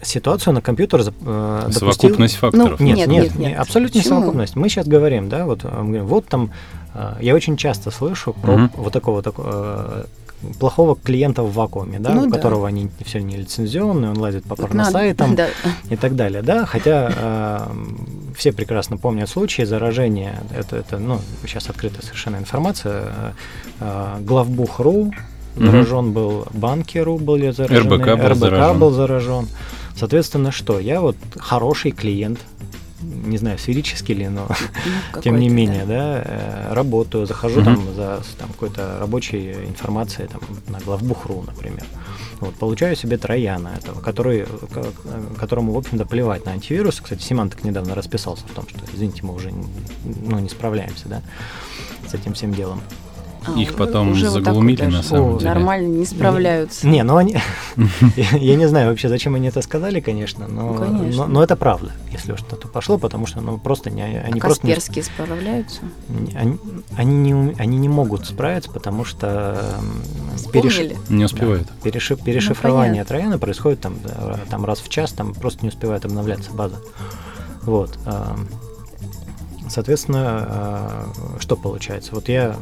Ситуацию 0.00 0.54
на 0.54 0.62
компьютер 0.62 1.02
э, 1.02 1.68
Совокупность 1.70 2.36
факторов. 2.36 2.80
Ну, 2.80 2.86
нет, 2.86 2.96
нет, 2.96 3.08
нет, 3.08 3.38
нет, 3.38 3.58
абсолютно 3.58 4.00
Почему? 4.00 4.14
не 4.14 4.20
совокупность. 4.20 4.56
Мы 4.56 4.70
сейчас 4.70 4.86
говорим, 4.86 5.28
да, 5.28 5.44
вот, 5.44 5.64
мы 5.64 5.70
говорим, 5.70 6.06
вот 6.06 6.26
там, 6.28 6.50
э, 6.94 7.16
я 7.20 7.34
очень 7.34 7.58
часто 7.58 7.90
слышу 7.90 8.32
про 8.32 8.54
угу. 8.54 8.70
вот 8.76 8.92
такого, 8.94 9.22
такого 9.22 9.50
э, 9.52 10.04
плохого 10.58 10.96
клиента 10.96 11.42
в 11.42 11.52
вакууме, 11.52 11.98
да, 11.98 12.14
ну, 12.14 12.22
у 12.22 12.26
да. 12.30 12.36
которого 12.38 12.66
они 12.66 12.88
все 13.04 13.20
не 13.20 13.36
лицензионные, 13.36 14.12
он 14.12 14.18
лазит 14.18 14.44
по 14.44 14.56
порносайтам 14.56 15.34
да. 15.36 15.48
и 15.90 15.96
так 15.96 16.16
далее, 16.16 16.40
да, 16.40 16.64
хотя 16.64 17.12
э, 17.14 17.72
все 18.36 18.52
прекрасно 18.52 18.96
помнят 18.96 19.28
случаи 19.28 19.62
заражения, 19.62 20.42
это, 20.54 20.76
это 20.76 20.98
ну, 20.98 21.20
сейчас 21.42 21.68
открытая 21.68 22.02
совершенно 22.02 22.36
информация, 22.36 23.34
э, 23.80 24.16
главбух.ру 24.20 25.12
заражен 25.56 26.06
угу. 26.06 26.12
был, 26.12 26.46
банки.ру 26.52 27.18
были 27.18 27.50
заражены, 27.50 27.96
РБК 27.96 28.06
был, 28.06 28.28
РБК 28.28 28.38
заражен. 28.38 28.78
был 28.78 28.90
заражен. 28.90 29.48
Соответственно, 29.96 30.52
что? 30.52 30.78
Я 30.78 31.00
вот 31.00 31.16
хороший 31.36 31.90
клиент, 31.90 32.40
не 33.02 33.36
знаю, 33.36 33.58
сферический 33.58 34.14
ли, 34.14 34.28
но 34.28 34.48
ну, 35.14 35.20
тем 35.22 35.38
не 35.38 35.48
менее, 35.48 35.84
да, 35.84 35.86
да 35.86 36.22
э, 36.24 36.74
работаю, 36.74 37.26
захожу 37.26 37.60
угу. 37.60 37.64
там 37.64 37.94
за 37.94 38.20
там, 38.38 38.48
какой-то 38.48 38.98
рабочей 39.00 39.52
информацией 39.68 40.28
там, 40.28 40.40
на 40.68 40.78
главбух.ру, 40.80 41.44
например. 41.46 41.84
Вот, 42.42 42.56
получаю 42.56 42.96
себе 42.96 43.18
трояна 43.18 43.68
этого, 43.78 44.00
который, 44.00 44.46
которому, 45.38 45.74
в 45.74 45.78
общем-то, 45.78 46.04
плевать 46.04 46.44
на 46.44 46.50
антивирус. 46.50 47.00
Кстати, 47.00 47.22
Симантик 47.22 47.62
недавно 47.62 47.94
расписался 47.94 48.44
в 48.48 48.50
том, 48.50 48.66
что, 48.68 48.80
извините, 48.92 49.20
мы 49.22 49.32
уже 49.32 49.52
ну, 50.04 50.40
не 50.40 50.48
справляемся 50.48 51.08
да, 51.08 51.22
с 52.08 52.14
этим 52.14 52.32
всем 52.32 52.52
делом. 52.52 52.82
А, 53.46 53.58
Их 53.58 53.74
потом 53.74 54.12
уже 54.12 54.30
заглумили 54.30 54.84
вот 54.84 54.92
на 54.92 55.02
самом 55.02 55.38
деле. 55.38 55.50
Нормально, 55.50 55.88
не 55.98 56.04
справляются. 56.04 56.86
Не, 56.86 57.02
ну 57.02 57.16
они... 57.16 57.36
Я 58.16 58.56
не 58.56 58.68
знаю 58.68 58.90
вообще, 58.90 59.08
зачем 59.08 59.34
они 59.34 59.48
это 59.48 59.62
сказали, 59.62 60.00
конечно, 60.00 60.46
но, 60.48 60.72
ну, 60.74 61.26
но, 61.26 61.42
это 61.42 61.56
правда, 61.56 61.92
если 62.10 62.32
уж 62.32 62.40
что-то 62.40 62.68
пошло, 62.68 62.98
потому 62.98 63.26
что 63.26 63.40
ну, 63.40 63.58
просто 63.58 63.90
не, 63.90 64.02
они 64.02 64.38
а 64.38 64.42
просто... 64.42 64.62
Касперские 64.62 65.04
справляются? 65.04 65.80
Они, 66.34 66.58
они, 66.96 67.16
не, 67.16 67.54
они 67.58 67.78
не 67.78 67.88
могут 67.88 68.26
справиться, 68.26 68.70
потому 68.70 69.04
что... 69.04 69.74
Переш... 70.52 70.96
Не 71.08 71.24
успевают. 71.24 71.66
Да, 71.66 71.72
перешиф, 71.82 72.22
перешифрование 72.22 73.02
ну, 73.02 73.08
Трояна 73.08 73.38
происходит 73.38 73.80
там, 73.80 73.96
там 74.50 74.64
раз 74.64 74.80
в 74.80 74.88
час, 74.88 75.12
там 75.12 75.34
просто 75.34 75.62
не 75.62 75.68
успевает 75.68 76.04
обновляться 76.04 76.52
база. 76.52 76.76
Вот. 77.62 77.98
Соответственно, 79.68 81.06
что 81.38 81.56
получается? 81.56 82.14
Вот 82.14 82.28
я 82.28 82.56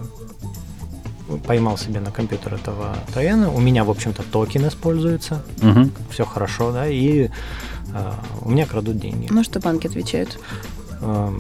поймал 1.39 1.79
себе 1.79 2.01
на 2.01 2.11
компьютер 2.11 2.55
этого 2.55 2.97
Трояна. 3.13 3.53
У 3.53 3.61
меня, 3.61 3.85
в 3.85 3.91
общем-то, 3.91 4.23
токен 4.23 4.67
используется. 4.69 5.43
Угу. 5.63 5.91
Все 6.11 6.25
хорошо, 6.25 6.73
да, 6.73 6.87
и 6.87 7.29
э, 7.29 8.13
у 8.43 8.51
меня 8.51 8.67
крадут 8.67 8.99
деньги. 8.99 9.29
Ну, 9.31 9.45
что 9.45 9.61
банки 9.61 9.87
отвечают? 9.87 10.39
Э, 11.01 11.31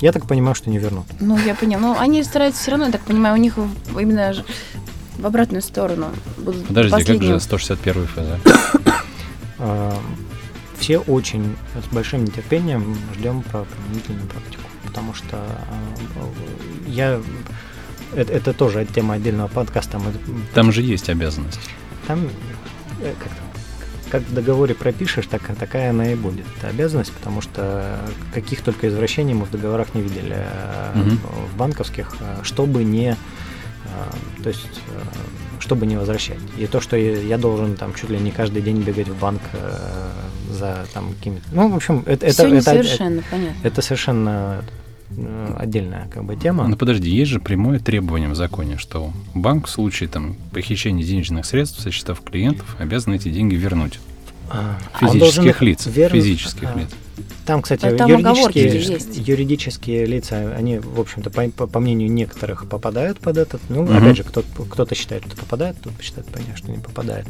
я 0.00 0.12
так 0.12 0.26
понимаю, 0.26 0.54
что 0.54 0.70
не 0.70 0.78
вернут. 0.78 1.06
Ну, 1.20 1.38
я 1.38 1.54
поняла. 1.54 1.80
Ну, 1.80 1.96
они 1.98 2.22
стараются 2.22 2.62
все 2.62 2.70
равно, 2.72 2.86
я 2.86 2.92
так 2.92 3.02
понимаю, 3.02 3.34
у 3.34 3.38
них 3.38 3.54
именно 3.98 4.34
в 5.18 5.26
обратную 5.26 5.62
сторону 5.62 6.06
будут 6.38 6.66
Подожди, 6.66 6.92
последние... 6.92 7.32
как 7.32 7.40
же 7.40 7.44
161 7.44 8.06
ФЗ? 8.06 8.20
Все 10.78 10.98
очень 10.98 11.56
с 11.74 11.92
большим 11.92 12.24
нетерпением 12.24 12.96
ждем 13.16 13.42
про 13.42 13.64
применительную 13.64 14.28
практику, 14.28 14.62
потому 14.86 15.12
что 15.12 15.44
я 16.86 17.20
это, 18.14 18.32
это 18.32 18.52
тоже 18.52 18.86
тема 18.86 19.14
отдельного 19.14 19.48
подкаста. 19.48 19.98
Мы... 19.98 20.12
Там 20.54 20.72
же 20.72 20.82
есть 20.82 21.08
обязанность. 21.08 21.60
Там 22.06 22.28
э, 23.00 23.12
как, 23.18 23.32
как 24.10 24.22
в 24.22 24.34
договоре 24.34 24.74
пропишешь, 24.74 25.26
так, 25.26 25.42
такая 25.58 25.90
она 25.90 26.12
и 26.12 26.14
будет. 26.14 26.46
Это 26.58 26.68
обязанность, 26.68 27.12
потому 27.12 27.40
что 27.40 27.98
каких 28.32 28.62
только 28.62 28.88
извращений 28.88 29.34
мы 29.34 29.44
в 29.44 29.50
договорах 29.50 29.94
не 29.94 30.02
видели 30.02 30.46
угу. 30.94 31.10
в 31.52 31.56
банковских, 31.56 32.16
э, 32.20 32.40
чтобы 32.42 32.84
не 32.84 33.16
то 34.42 34.50
есть 34.50 34.80
чтобы 35.60 35.86
не 35.86 35.96
возвращать. 35.96 36.38
И 36.56 36.66
то, 36.66 36.80
что 36.80 36.96
я 36.96 37.36
должен 37.36 37.74
там 37.74 37.94
чуть 37.94 38.10
ли 38.10 38.18
не 38.18 38.30
каждый 38.30 38.62
день 38.62 38.80
бегать 38.82 39.08
в 39.08 39.18
банк 39.18 39.40
за 40.50 40.86
там 40.92 41.14
какими-то... 41.14 41.44
Ну, 41.52 41.68
в 41.68 41.76
общем, 41.76 42.04
это... 42.06 42.28
Все 42.28 42.46
это, 42.46 42.56
это, 42.56 42.62
совершенно 42.62 43.20
это, 43.20 43.28
понятно. 43.30 43.56
Это 43.62 43.82
совершенно 43.82 44.64
отдельная 45.56 46.08
как 46.12 46.24
бы 46.24 46.36
тема. 46.36 46.66
Ну 46.68 46.76
подожди, 46.76 47.10
есть 47.10 47.30
же 47.30 47.40
прямое 47.40 47.78
требование 47.78 48.28
в 48.28 48.34
законе, 48.34 48.76
что 48.78 49.12
банк 49.34 49.66
в 49.66 49.70
случае 49.70 50.08
там 50.08 50.36
похищения 50.52 51.04
денежных 51.04 51.46
средств 51.46 51.80
со 51.80 51.90
счетов 51.90 52.20
клиентов 52.22 52.76
обязан 52.78 53.14
эти 53.14 53.28
деньги 53.30 53.54
вернуть. 53.54 53.98
А, 54.50 54.78
Физических 55.00 55.60
лиц. 55.62 55.86
верн- 55.86 56.12
Физических 56.12 56.68
а, 56.74 56.78
лиц. 56.78 56.88
Там, 57.46 57.62
кстати, 57.62 57.88
там 57.96 58.10
юридические, 58.10 58.64
есть. 58.80 59.16
юридические 59.28 60.04
лица, 60.06 60.52
они, 60.56 60.78
в 60.78 61.00
общем-то, 61.00 61.30
по, 61.30 61.42
по- 61.50 61.66
по 61.66 61.80
мнению 61.80 62.10
некоторых, 62.12 62.68
попадают 62.68 63.18
под 63.20 63.38
этот. 63.38 63.60
Ну, 63.68 63.82
Мгм. 63.82 63.96
опять 63.96 64.16
же, 64.18 64.24
кто-то, 64.24 64.64
кто-то 64.64 64.94
считает, 64.94 65.24
что 65.26 65.36
попадает, 65.36 65.76
кто-то 65.80 66.02
считает, 66.02 66.26
понятно, 66.28 66.56
что 66.56 66.70
не 66.70 66.78
попадает. 66.78 67.26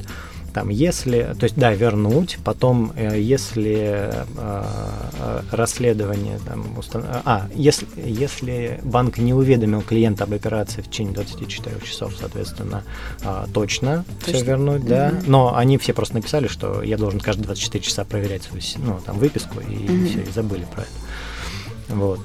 Там, 0.54 0.70
если, 0.70 1.34
то 1.38 1.44
есть, 1.44 1.56
да, 1.56 1.72
вернуть, 1.74 2.38
потом, 2.42 2.92
э, 2.96 3.20
если 3.20 3.76
э, 3.76 4.24
э, 4.38 5.40
расследование, 5.52 6.38
там, 6.46 6.64
устан- 6.78 7.04
а, 7.24 7.48
если, 7.54 7.86
если 7.96 8.80
банк 8.82 9.18
не 9.18 9.34
уведомил 9.34 9.82
клиента 9.82 10.24
об 10.24 10.32
операции 10.32 10.80
в 10.80 10.88
течение 10.90 11.14
24 11.14 11.76
часов, 11.84 12.14
соответственно, 12.18 12.82
а, 13.22 13.46
точно, 13.52 14.04
все 14.22 14.32
Точно. 14.32 14.46
вернуть, 14.46 14.84
да. 14.86 15.10
Мгм. 15.10 15.22
Но 15.30 15.54
они 15.56 15.78
все 15.78 15.92
просто 15.92 16.14
написали, 16.16 16.48
что 16.48 16.82
я 16.82 16.96
должен 16.96 17.20
каждые 17.20 17.44
24 17.44 17.84
часа 17.84 18.04
проверять 18.04 18.42
свою, 18.42 18.62
ну, 18.78 18.98
там, 19.04 19.18
выписку, 19.18 19.60
и 19.60 19.74
Мгм. 19.86 20.06
все, 20.06 20.20
и 20.22 20.30
забыли 20.30 20.66
про 20.72 20.82
это. 20.82 20.90
Вот. 21.94 22.20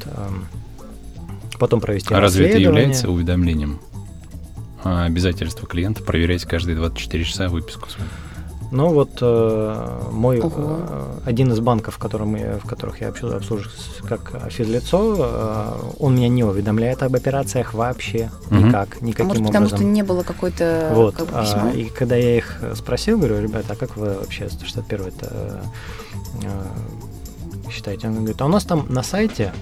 Потом 1.59 1.79
провести 1.79 2.13
А 2.13 2.19
разве 2.19 2.47
это 2.49 2.57
является 2.57 3.09
уведомлением? 3.09 3.79
А, 4.83 5.05
обязательство 5.05 5.65
клиента 5.67 6.03
проверять 6.03 6.43
каждые 6.43 6.75
24 6.75 7.23
часа 7.23 7.47
выписку 7.47 7.89
свою. 7.89 8.09
Ну 8.71 8.89
вот 8.89 9.19
э, 9.21 10.01
мой 10.11 10.39
Ого. 10.39 10.51
э, 10.57 11.19
один 11.25 11.51
из 11.51 11.59
банков, 11.59 11.95
в, 11.95 11.97
котором 11.99 12.35
я, 12.35 12.57
в 12.57 12.65
которых 12.65 13.01
я 13.01 13.09
обслуживаю, 13.09 13.37
обслуживаю 13.37 13.71
как 14.09 14.51
физлицо, 14.51 15.15
э, 15.19 15.91
он 15.99 16.15
меня 16.15 16.27
не 16.27 16.43
уведомляет 16.43 17.03
об 17.03 17.15
операциях 17.15 17.75
вообще 17.75 18.31
Мгм. 18.49 18.69
никак, 18.69 18.97
А 18.99 19.05
никаким 19.05 19.27
может, 19.27 19.43
потому 19.45 19.65
образом. 19.67 19.77
что 19.77 19.85
не 19.87 20.01
было 20.01 20.23
какой-то 20.23 20.91
Вот. 20.95 21.15
как 21.15 21.27
бы, 21.27 21.33
а, 21.35 21.43
письма? 21.43 21.69
и 21.71 21.85
когда 21.85 22.15
я 22.15 22.35
их 22.37 22.59
спросил, 22.75 23.19
говорю, 23.19 23.39
ребята, 23.41 23.73
а 23.73 23.75
как 23.75 23.95
вы 23.95 24.15
вообще 24.15 24.49
161 24.49 25.05
это 25.05 25.61
э, 26.41 26.63
считаете? 27.73 28.07
Он 28.07 28.15
говорит, 28.15 28.41
а 28.41 28.45
у 28.45 28.49
нас 28.49 28.63
там 28.63 28.85
на 28.89 29.03
сайте, 29.03 29.53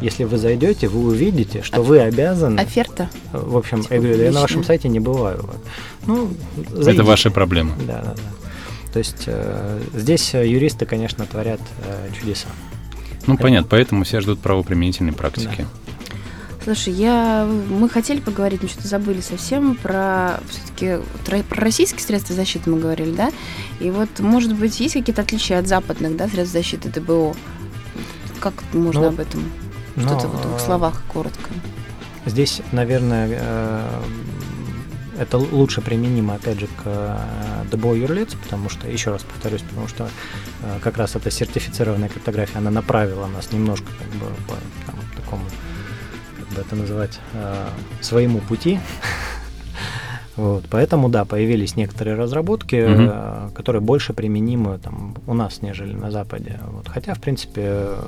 если 0.00 0.24
вы 0.24 0.38
зайдете, 0.38 0.88
вы 0.88 1.06
увидите, 1.06 1.62
что 1.62 1.82
вы 1.82 2.00
обязаны. 2.00 2.60
Оферта? 2.60 3.08
В 3.32 3.56
общем, 3.56 3.82
Типа 3.82 3.94
я 3.94 4.00
говорю, 4.00 4.16
да 4.18 4.24
я 4.24 4.32
на 4.32 4.40
вашем 4.40 4.64
сайте 4.64 4.88
не 4.88 5.00
бываю. 5.00 5.48
Ну, 6.06 6.30
Это 6.56 6.82
зайдите. 6.82 7.04
ваша 7.04 7.30
проблема. 7.30 7.74
Да, 7.86 8.02
да, 8.02 8.14
да. 8.14 8.22
То 8.92 8.98
есть 8.98 9.24
э, 9.26 9.80
здесь 9.94 10.34
э, 10.34 10.46
юристы, 10.46 10.86
конечно, 10.86 11.26
творят 11.26 11.60
э, 11.84 12.08
чудеса. 12.18 12.48
Ну, 13.26 13.36
понятно, 13.36 13.68
поэтому 13.68 14.04
все 14.04 14.20
ждут 14.20 14.40
правоприменительной 14.40 15.12
практики. 15.12 15.66
Слушай, 16.64 16.94
я, 16.94 17.44
мы 17.44 17.90
хотели 17.90 18.20
поговорить, 18.20 18.62
но 18.62 18.68
что-то 18.68 18.88
забыли 18.88 19.20
совсем 19.20 19.76
про 19.76 20.40
все-таки 20.48 20.98
про 21.24 21.60
российские 21.60 22.00
средства 22.00 22.34
защиты 22.34 22.70
мы 22.70 22.80
говорили, 22.80 23.14
да? 23.14 23.30
И 23.80 23.90
вот, 23.90 24.08
может 24.18 24.54
быть, 24.54 24.80
есть 24.80 24.94
какие-то 24.94 25.20
отличия 25.20 25.58
от 25.58 25.68
западных, 25.68 26.16
да, 26.16 26.26
средств 26.26 26.54
защиты 26.54 26.88
ДБО? 26.88 27.34
Как 28.40 28.54
можно 28.72 29.02
Ну, 29.02 29.08
об 29.08 29.20
этом? 29.20 29.44
Что-то 29.98 30.26
в 30.28 30.40
двух 30.42 30.56
э, 30.56 30.64
словах 30.64 31.02
коротко. 31.12 31.50
Здесь, 32.24 32.62
наверное, 32.72 33.28
э, 33.30 34.02
это 35.18 35.36
лучше 35.36 35.82
применимо, 35.82 36.34
опять 36.34 36.60
же, 36.60 36.66
к 36.66 36.82
э, 36.86 37.18
ДБО 37.72 37.94
юрлиц, 37.94 38.34
потому 38.42 38.70
что, 38.70 38.88
еще 38.88 39.10
раз 39.10 39.22
повторюсь, 39.22 39.62
потому 39.62 39.86
что 39.88 40.08
как 40.82 40.96
раз 40.96 41.14
эта 41.14 41.30
сертифицированная 41.30 42.08
криптография, 42.08 42.56
она 42.58 42.70
направила 42.70 43.26
нас 43.26 43.52
немножко 43.52 43.86
как 43.98 44.08
бы 44.18 44.26
по 44.48 44.54
там, 44.86 44.96
такому, 45.14 45.44
бы 46.54 46.60
это 46.62 46.76
называть, 46.76 47.18
э, 47.34 47.66
своему 48.00 48.38
пути. 48.40 48.78
Вот, 50.36 50.64
поэтому, 50.68 51.08
да, 51.08 51.24
появились 51.24 51.76
некоторые 51.76 52.16
разработки, 52.16 52.74
Мгм. 52.74 53.08
э, 53.12 53.48
которые 53.54 53.80
больше 53.80 54.12
применимы 54.12 54.80
там, 54.82 55.14
у 55.28 55.34
нас, 55.34 55.62
нежели 55.62 55.92
на 55.92 56.10
Западе. 56.10 56.58
Вот, 56.72 56.88
хотя, 56.88 57.14
в 57.14 57.20
принципе, 57.20 57.62
э, 57.64 58.02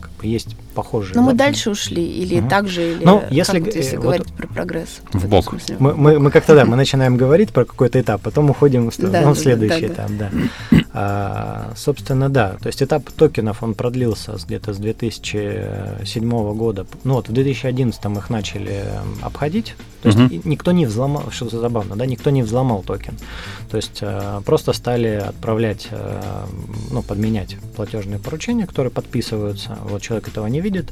как 0.00 0.10
бы 0.12 0.26
есть 0.26 0.56
похожие. 0.74 1.14
Но 1.14 1.20
мы 1.20 1.32
западные- 1.32 1.36
дальше 1.36 1.70
ушли, 1.70 2.02
или 2.06 2.40
Мгм. 2.40 2.48
так 2.48 2.68
же, 2.68 2.92
или 2.92 3.04
Ну, 3.04 3.22
если 3.28 3.60
вот, 3.60 3.74
если 3.76 3.92
э, 3.92 3.96
вот 3.96 4.02
говорить 4.04 4.32
про 4.32 4.46
прогресс? 4.48 5.00
в 5.12 5.16
этом 5.18 5.28
бок. 5.28 5.44
смысле? 5.50 5.76
Мы, 5.78 5.94
мы, 5.94 6.18
мы 6.18 6.30
как-то, 6.30 6.54
да, 6.54 6.64
мы 6.64 6.74
начинаем 6.74 7.18
говорить 7.18 7.50
про 7.52 7.66
какой-то 7.66 8.00
этап, 8.00 8.22
потом 8.22 8.48
уходим 8.48 8.90
в, 8.90 8.96
Да, 8.96 9.06
ну, 9.06 9.12
да, 9.12 9.30
в 9.34 9.38
следующий 9.38 9.88
да, 9.88 10.06
да. 10.08 10.28
этап, 10.30 10.32
да. 10.70 10.78
А, 11.00 11.74
собственно, 11.76 12.28
да, 12.28 12.56
то 12.60 12.66
есть 12.66 12.82
этап 12.82 13.08
токенов, 13.12 13.62
он 13.62 13.74
продлился 13.74 14.32
где-то 14.32 14.74
с 14.74 14.78
2007 14.78 16.54
года. 16.54 16.86
Ну 17.04 17.14
вот 17.14 17.28
в 17.28 17.32
2011 17.32 18.04
их 18.16 18.30
начали 18.30 18.84
обходить, 19.22 19.76
то 20.02 20.08
есть 20.08 20.18
и 20.32 20.40
никто 20.42 20.72
не 20.72 20.86
взломал, 20.86 21.30
что 21.30 21.48
забавно, 21.48 21.94
да, 21.94 22.04
никто 22.04 22.30
не 22.30 22.42
взломал 22.42 22.82
токен. 22.82 23.14
То 23.70 23.76
есть 23.76 23.98
э, 24.00 24.40
просто 24.44 24.72
стали 24.72 25.22
отправлять, 25.28 25.86
э, 25.92 26.46
ну, 26.90 27.02
подменять 27.02 27.54
платежные 27.76 28.18
поручения, 28.18 28.66
которые 28.66 28.90
подписываются. 28.90 29.78
Вот 29.84 30.02
человек 30.02 30.26
этого 30.26 30.48
не 30.48 30.60
видит. 30.60 30.90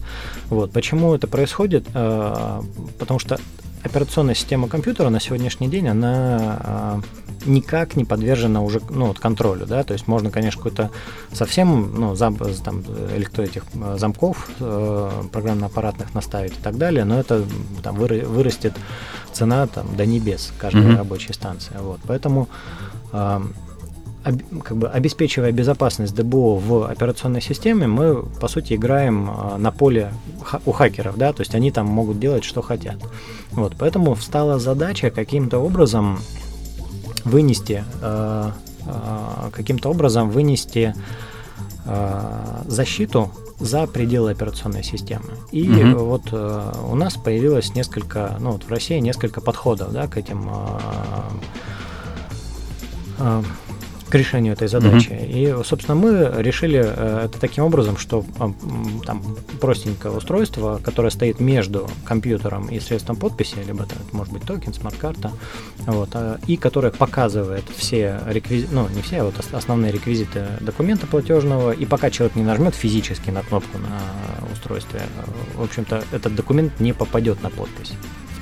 Вот. 0.51 0.71
Почему 0.71 1.14
это 1.16 1.27
происходит? 1.27 1.85
Э, 1.95 2.62
потому 3.01 3.19
что 3.19 3.40
операционная 3.83 4.35
система 4.35 4.69
компьютера 4.69 5.09
на 5.09 5.21
сегодняшний 5.21 5.69
день, 5.69 5.88
она 5.88 6.59
а, 6.61 7.01
никак 7.44 7.96
не 7.96 8.05
подвержена 8.05 8.62
уже 8.62 8.81
ну, 8.90 9.07
вот 9.07 9.18
контролю, 9.18 9.66
да, 9.66 9.83
то 9.85 9.92
есть 9.92 10.09
можно, 10.09 10.31
конечно, 10.31 10.62
какой-то 10.62 10.90
совсем, 11.33 11.94
ну, 11.94 12.14
зам, 12.14 12.37
там, 12.64 12.83
электро 13.14 13.42
этих 13.42 13.62
э, 13.75 13.96
замков 13.99 14.49
э, 14.61 15.11
программно-аппаратных 15.33 16.14
наставить 16.14 16.53
и 16.53 16.62
так 16.62 16.77
далее, 16.79 17.05
но 17.05 17.18
это 17.20 17.44
там 17.83 17.96
выра- 17.96 18.27
вырастет 18.27 18.75
цена 19.33 19.66
там 19.66 19.96
до 19.96 20.07
небес 20.07 20.53
каждой 20.59 20.83
Мгм. 20.87 20.96
рабочей 20.96 21.33
станции, 21.35 21.75
вот, 21.81 22.01
поэтому 22.07 22.49
об- 23.12 24.62
как 24.64 24.77
бы 24.77 24.88
обеспечивая 24.88 25.53
безопасность 25.53 26.14
ДБО 26.14 26.57
в 26.59 26.90
операционной 26.90 27.40
системе, 27.40 27.87
мы, 27.87 28.22
по 28.40 28.49
сути, 28.49 28.75
играем 28.75 29.31
а, 29.31 29.57
на 29.59 29.70
поле 29.70 30.12
у 30.64 30.72
хакеров, 30.72 31.16
да, 31.16 31.33
то 31.33 31.42
есть 31.42 31.55
они 31.55 31.70
там 31.70 31.87
могут 31.87 32.18
делать, 32.18 32.42
что 32.44 32.61
хотят. 32.62 32.96
Вот, 33.53 33.75
поэтому 33.79 34.14
встала 34.14 34.59
задача 34.59 35.11
каким-то 35.11 35.59
образом 35.59 36.18
вынести, 37.27 37.85
э, 38.01 38.51
э, 38.87 39.51
каким-то 39.53 39.91
образом 39.91 40.31
вынести 40.31 40.95
э, 41.85 42.62
защиту 42.67 43.31
за 43.59 43.87
пределы 43.87 44.31
операционной 44.33 44.83
системы. 44.85 45.31
И 45.53 45.69
Мгм. 45.69 45.97
вот 45.99 46.23
э, 46.33 46.73
у 46.91 46.95
нас 46.95 47.15
появилось 47.15 47.75
несколько, 47.75 48.37
ну 48.41 48.53
вот 48.53 48.65
в 48.65 48.71
России 48.71 48.99
несколько 48.99 49.41
подходов, 49.41 49.93
да, 49.93 50.07
к 50.07 50.17
этим 50.17 50.49
э, 50.49 50.81
э, 53.19 53.43
к 54.09 54.14
решению 54.14 54.53
этой 54.53 54.69
задачи. 54.69 55.09
И, 55.11 55.55
собственно, 55.64 55.95
мы 55.97 56.33
решили 56.38 56.83
э, 56.85 57.23
это 57.25 57.40
таким 57.40 57.64
образом, 57.64 57.97
что 57.97 58.25
там 59.05 59.23
простенькое 59.61 60.14
устройство, 60.14 60.81
которое 60.83 61.11
стоит 61.11 61.40
между 61.40 61.88
компьютером 62.05 62.69
и 62.69 62.79
средством 62.81 63.16
подписи, 63.16 63.57
либо 63.66 63.85
это 63.85 63.95
может 64.12 64.33
быть 64.33 64.42
токен, 64.45 64.73
смарт-карта, 64.75 65.33
вот, 65.87 66.11
а, 66.14 66.38
и 66.47 66.57
которое 66.57 66.92
показывает 66.92 67.64
все 67.77 68.21
реквизиты, 68.27 68.75
ну, 68.75 68.88
не 68.95 69.03
все, 69.03 69.21
а 69.21 69.25
вот 69.25 69.38
ос- 69.38 69.53
основные 69.53 69.92
реквизиты 69.92 70.47
документа 70.61 71.07
платежного, 71.07 71.73
и 71.73 71.85
пока 71.85 72.11
человек 72.11 72.37
не 72.37 72.45
нажмет 72.45 72.75
физически 72.75 73.31
на 73.31 73.42
кнопку 73.42 73.79
на 73.79 74.53
устройстве, 74.53 75.01
э, 75.01 75.59
в 75.59 75.62
общем-то, 75.62 76.05
этот 76.12 76.35
документ 76.35 76.79
не 76.81 76.92
попадет 76.92 77.42
на 77.42 77.51
подпись 77.51 77.92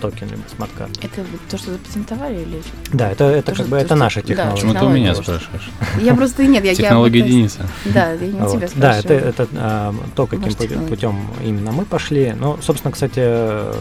в 0.08 0.12
токен 0.12 0.28
либо 0.30 0.42
смарт-карту. 0.56 1.00
Это 1.02 1.22
вот 1.30 1.40
то, 1.50 1.58
что 1.58 1.72
запатентовали 1.72 2.34
или 2.42 2.60
что? 2.60 2.96
Да, 2.96 3.10
это, 3.10 3.24
это 3.24 3.42
То, 3.42 3.46
как 3.52 3.54
что- 3.56 3.64
бы 3.64 3.70
то, 3.70 3.76
это 3.76 3.86
что- 3.86 3.96
наша 3.96 4.20
да, 4.22 4.26
технология. 4.28 4.54
Почему 4.54 4.74
ты 4.74 4.84
у 4.84 4.88
меня 4.90 5.14
Технология. 5.14 5.44
спрашиваешь? 5.48 5.70
Я 6.02 6.14
просто 6.14 6.46
нет, 6.46 6.64
я 6.64 6.70
я 6.70 6.76
Технологии 6.76 7.20
пытаюсь- 7.22 7.34
Дениса. 7.34 7.68
Да, 7.86 8.12
я 8.12 8.26
не 8.26 8.32
Вот. 8.40 8.52
тебя 8.52 8.68
Да, 8.76 8.90
это, 8.98 9.00
спрашиваю. 9.02 9.28
это 9.30 9.48
а, 9.56 9.94
то, 10.14 10.26
каким 10.26 10.48
технологии. 10.48 10.88
путем 10.88 11.30
именно 11.44 11.72
мы 11.72 11.84
пошли. 11.84 12.34
Ну, 12.38 12.58
собственно, 12.62 12.92
кстати, 12.92 13.14
э, 13.18 13.72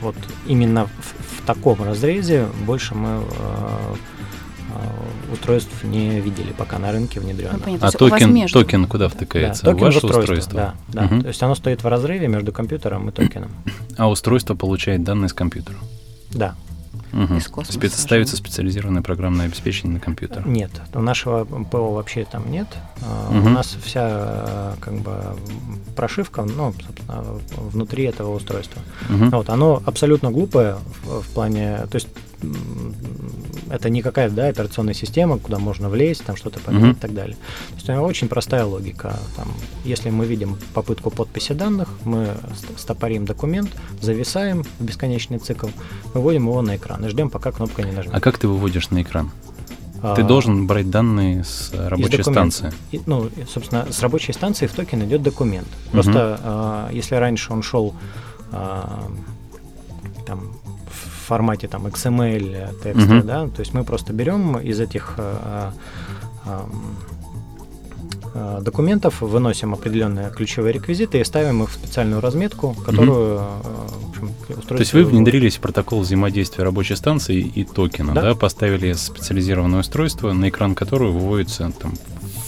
вот 0.00 0.14
именно 0.46 0.86
в, 0.86 1.40
в 1.42 1.46
таком 1.46 1.82
разрезе 1.82 2.46
больше 2.66 2.94
мы 2.94 3.22
э, 3.22 3.94
устройств 5.32 5.84
не 5.84 6.20
видели 6.20 6.52
пока 6.52 6.78
на 6.78 6.92
рынке 6.92 7.20
Ну, 7.20 7.26
внедренных. 7.26 7.62
понятно. 7.62 7.88
А 7.88 7.90
токен, 7.92 8.34
между. 8.34 8.60
токен 8.60 8.86
куда 8.86 9.08
втыкается? 9.08 9.64
Да, 9.64 9.72
токен 9.72 9.84
ваше 9.86 9.96
устройство, 9.98 10.20
устройство? 10.20 10.54
Да, 10.54 10.74
да. 10.88 11.02
Мгм. 11.02 11.22
То 11.22 11.28
есть 11.28 11.42
оно 11.42 11.54
стоит 11.54 11.82
в 11.82 11.86
разрыве 11.86 12.28
между 12.28 12.52
компьютером 12.52 13.08
и 13.08 13.12
токеном. 13.12 13.50
А 13.96 14.08
устройство 14.08 14.54
получает 14.54 15.02
данные 15.04 15.28
с 15.28 15.32
компьютера? 15.32 15.76
Да. 16.32 16.54
Мгм. 17.12 17.38
Из 17.38 17.48
космоса 17.48 17.78
Спец- 17.78 17.96
Ставится 17.98 18.36
специализированное 18.36 19.00
программное 19.00 19.46
обеспечение 19.46 19.94
на 19.94 20.00
компьютер. 20.00 20.46
Нет, 20.46 20.70
у 20.92 21.00
нашего 21.00 21.44
ПО 21.46 21.94
вообще 21.94 22.26
там 22.30 22.50
нет. 22.52 22.66
А, 23.02 23.30
У 23.30 23.48
нас 23.48 23.76
вся 23.82 24.08
э, 24.10 24.74
как 24.80 24.94
бы 25.00 25.14
прошивка, 25.96 26.44
ну, 26.44 26.74
собственно, 26.86 27.24
внутри 27.56 28.04
этого 28.04 28.34
устройства. 28.34 28.82
Мгм. 29.08 29.30
Вот, 29.30 29.48
оно 29.48 29.82
абсолютно 29.86 30.30
глупое 30.30 30.76
в, 31.04 31.22
в 31.22 31.28
плане, 31.32 31.78
то 31.90 31.94
есть 31.94 32.08
это 33.70 33.90
не 33.90 34.02
какая-то 34.02 34.34
да, 34.34 34.48
операционная 34.48 34.94
система, 34.94 35.38
куда 35.38 35.58
можно 35.58 35.88
влезть, 35.88 36.24
там 36.24 36.36
что-то 36.36 36.60
поменять 36.60 36.94
mm-hmm. 36.94 36.98
и 36.98 37.00
так 37.00 37.14
далее. 37.14 37.36
То 37.70 37.74
есть 37.74 37.88
у 37.88 37.92
него 37.92 38.04
очень 38.04 38.28
простая 38.28 38.64
логика. 38.64 39.18
Там, 39.36 39.48
если 39.84 40.10
мы 40.10 40.26
видим 40.26 40.56
попытку 40.74 41.10
подписи 41.10 41.52
данных, 41.52 41.88
мы 42.04 42.28
стопорим 42.76 43.24
документ, 43.24 43.70
зависаем 44.00 44.62
в 44.62 44.84
бесконечный 44.84 45.38
цикл, 45.38 45.68
выводим 46.14 46.46
его 46.46 46.62
на 46.62 46.76
экран 46.76 47.04
и 47.04 47.08
ждем, 47.08 47.30
пока 47.30 47.52
кнопка 47.52 47.82
не 47.82 47.92
нажмет. 47.92 48.14
А 48.14 48.20
как 48.20 48.38
ты 48.38 48.48
выводишь 48.48 48.90
на 48.90 49.02
экран? 49.02 49.30
Ты 50.00 50.22
а, 50.22 50.24
должен 50.24 50.68
брать 50.68 50.90
данные 50.90 51.42
с 51.42 51.72
рабочей 51.74 52.22
станции. 52.22 52.72
И, 52.92 53.00
ну, 53.06 53.30
собственно, 53.48 53.90
с 53.90 54.00
рабочей 54.00 54.32
станции 54.32 54.68
в 54.68 54.72
токен 54.72 55.04
идет 55.04 55.22
документ. 55.22 55.66
Просто 55.90 56.12
uh-huh. 56.12 56.40
а, 56.44 56.90
если 56.92 57.16
раньше 57.16 57.52
он 57.52 57.62
шел 57.62 57.96
а, 58.52 59.08
там 60.24 60.52
формате 61.28 61.68
там 61.68 61.86
XML 61.86 62.82
текста, 62.82 63.14
uh-huh. 63.14 63.22
да, 63.22 63.48
то 63.48 63.60
есть 63.60 63.74
мы 63.74 63.84
просто 63.84 64.12
берем 64.12 64.58
из 64.58 64.80
этих 64.80 65.14
а, 65.18 65.72
а, 66.44 66.68
а, 68.34 68.60
документов, 68.60 69.20
выносим 69.20 69.74
определенные 69.74 70.30
ключевые 70.30 70.72
реквизиты 70.72 71.20
и 71.20 71.24
ставим 71.24 71.62
их 71.62 71.70
в 71.70 71.74
специальную 71.74 72.20
разметку, 72.20 72.74
которую 72.84 73.38
uh-huh 73.38 74.08
общем, 74.18 74.34
устройство... 74.48 74.76
То 74.76 74.80
есть 74.80 74.92
вы 74.92 75.04
внедрились 75.04 75.56
в 75.56 75.60
протокол 75.60 76.00
взаимодействия 76.00 76.64
рабочей 76.64 76.96
станции 76.96 77.40
и 77.40 77.64
токена, 77.64 78.14
да? 78.14 78.22
да, 78.22 78.34
поставили 78.34 78.92
специализированное 78.92 79.80
устройство, 79.80 80.32
на 80.32 80.48
экран 80.48 80.74
которого 80.74 81.12
выводятся 81.12 81.72
там 81.78 81.94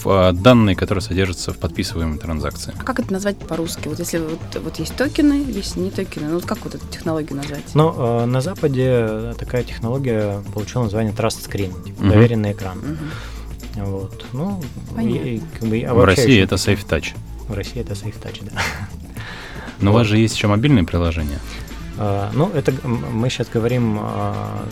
а, 0.06 0.32
данные, 0.32 0.76
которые 0.76 1.02
содержатся 1.02 1.52
в 1.52 1.58
подписываемой 1.58 2.18
транзакции. 2.18 2.74
А 2.78 2.82
как 2.82 3.00
это 3.00 3.12
назвать 3.12 3.38
по-русски? 3.38 3.88
Вот 3.88 3.98
если 3.98 4.18
вот, 4.18 4.62
вот 4.62 4.78
есть 4.78 4.94
токены, 4.96 5.44
есть 5.48 5.76
не 5.76 5.90
токены, 5.90 6.28
ну 6.28 6.34
вот 6.34 6.46
как 6.46 6.58
вот 6.64 6.74
эту 6.74 6.86
технологию 6.88 7.36
назвать? 7.36 7.74
Ну, 7.74 7.94
э, 7.96 8.26
на 8.26 8.40
Западе 8.40 9.34
такая 9.38 9.62
технология 9.64 10.42
получила 10.52 10.84
название 10.84 11.12
Trust 11.12 11.48
Screen, 11.48 11.84
типа 11.84 12.02
uh-huh. 12.02 12.08
доверенный 12.10 12.52
экран. 12.52 12.78
Uh-huh. 12.78 13.84
Вот. 13.84 14.26
Ну, 14.32 14.62
и, 15.00 15.40
как 15.58 15.68
бы, 15.68 15.80
в 15.80 16.04
России 16.04 16.42
это 16.42 16.56
Safe 16.56 16.84
Touch. 16.86 17.14
В 17.48 17.54
России 17.54 17.80
это 17.80 17.94
Safe 17.94 18.14
Touch, 18.20 18.42
да. 18.42 18.60
Но 19.80 19.90
вот. 19.90 19.96
у 19.96 19.98
вас 20.00 20.06
же 20.06 20.18
есть 20.18 20.34
еще 20.34 20.46
мобильное 20.46 20.84
приложение. 20.84 21.38
Uh, 22.00 22.30
ну, 22.32 22.50
это 22.54 22.72
мы 22.86 23.28
сейчас 23.28 23.50
говорим, 23.50 23.98
uh, 23.98 24.66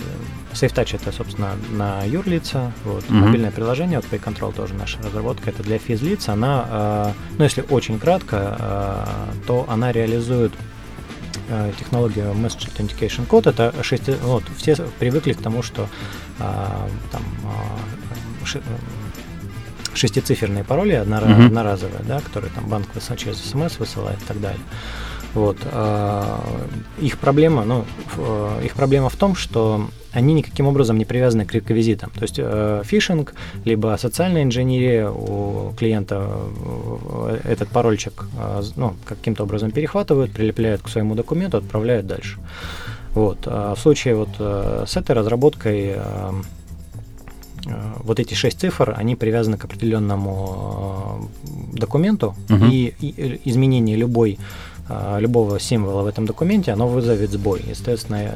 SafeTouch 0.55 0.97
это, 0.97 1.13
собственно, 1.13 1.51
на 1.71 2.03
юрлица, 2.05 2.73
вот, 2.85 3.05
mm-hmm. 3.05 3.13
мобильное 3.13 3.51
приложение, 3.51 4.01
вот 4.01 4.11
PayControl 4.11 4.55
тоже 4.55 4.73
наша 4.73 4.97
разработка, 5.03 5.51
это 5.51 5.63
для 5.63 5.77
физлиц, 5.79 6.31
она, 6.31 6.67
uh, 6.71 7.13
ну, 7.37 7.45
если 7.45 7.63
очень 7.69 7.99
кратко, 7.99 9.07
то 9.47 9.67
она 9.69 9.93
реализует 9.93 10.53
технологию 11.79 12.33
Message 12.33 12.71
Authentication 12.73 13.27
Code, 13.29 13.51
это 13.51 13.75
шести, 13.83 14.13
вот, 14.23 14.45
все 14.57 14.75
привыкли 14.99 15.35
к 15.35 15.43
тому, 15.43 15.63
что 15.63 15.87
там 16.39 17.23
uh, 18.45 18.63
шестициферные 19.93 20.65
пароли 20.65 20.95
однора- 20.95 21.27
mm-hmm. 21.27 21.47
одноразовые, 21.47 22.05
да, 22.05 22.21
которые 22.21 22.51
там 22.53 22.65
банк 22.69 22.87
через 23.19 23.37
смс 23.37 23.79
высылает 23.79 24.23
и 24.23 24.25
так 24.25 24.41
далее. 24.41 24.61
Вот. 25.39 25.57
А, 25.71 26.41
их 27.01 27.17
проблема, 27.19 27.65
ну, 27.65 27.85
э, 28.17 28.65
их 28.65 28.75
проблема 28.75 29.09
в 29.09 29.15
том, 29.15 29.37
что 29.37 29.89
они 30.11 30.35
никаким 30.35 30.67
образом 30.67 30.99
не 30.99 31.05
привязаны 31.05 31.45
к 31.45 31.55
реквизитам. 31.55 32.11
То 32.11 32.23
есть 32.23 32.35
э, 32.39 32.83
фишинг, 32.85 33.35
либо 33.65 33.97
социальная 33.99 34.43
инженерия 34.43 35.09
у 35.09 35.73
клиента 35.79 36.29
э, 36.29 37.39
этот 37.45 37.69
парольчик 37.69 38.25
э, 38.37 38.63
ну, 38.75 38.97
каким-то 39.05 39.45
образом 39.45 39.71
перехватывают, 39.71 40.33
прилепляют 40.33 40.83
к 40.83 40.89
своему 40.89 41.15
документу, 41.15 41.59
отправляют 41.59 42.09
дальше. 42.09 42.39
Вот. 43.15 43.39
А 43.47 43.77
в 43.77 43.79
случае 43.79 44.17
вот 44.17 44.31
э, 44.41 44.87
с 44.89 44.97
этой 44.97 45.13
разработкой 45.13 45.95
э, 45.95 46.33
Э, 47.69 47.93
вот 48.03 48.21
эти 48.21 48.35
шесть 48.35 48.61
цифр, 48.61 48.95
они 48.97 49.17
привязаны 49.17 49.57
к 49.57 49.65
определенному 49.65 51.29
э, 51.45 51.79
документу, 51.79 52.35
угу. 52.49 52.65
и, 52.71 52.95
и 53.01 53.41
изменение 53.45 53.97
любой 53.97 54.39
любого 55.19 55.61
символа 55.61 56.03
в 56.03 56.07
этом 56.07 56.27
документе, 56.27 56.73
оно 56.73 56.89
вызовет 56.89 57.31
сбой, 57.31 57.63
естественно, 57.69 58.33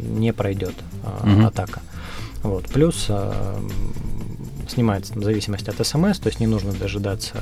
не 0.00 0.32
пройдет 0.32 0.74
угу. 1.22 1.46
атака. 1.46 1.80
Вот. 2.42 2.66
Плюс 2.66 3.08
снимается 4.68 5.14
в 5.18 5.22
зависимости 5.22 5.68
от 5.68 5.86
смс, 5.86 6.18
то 6.18 6.28
есть 6.28 6.40
не 6.40 6.46
нужно 6.46 6.72
дожидаться 6.72 7.34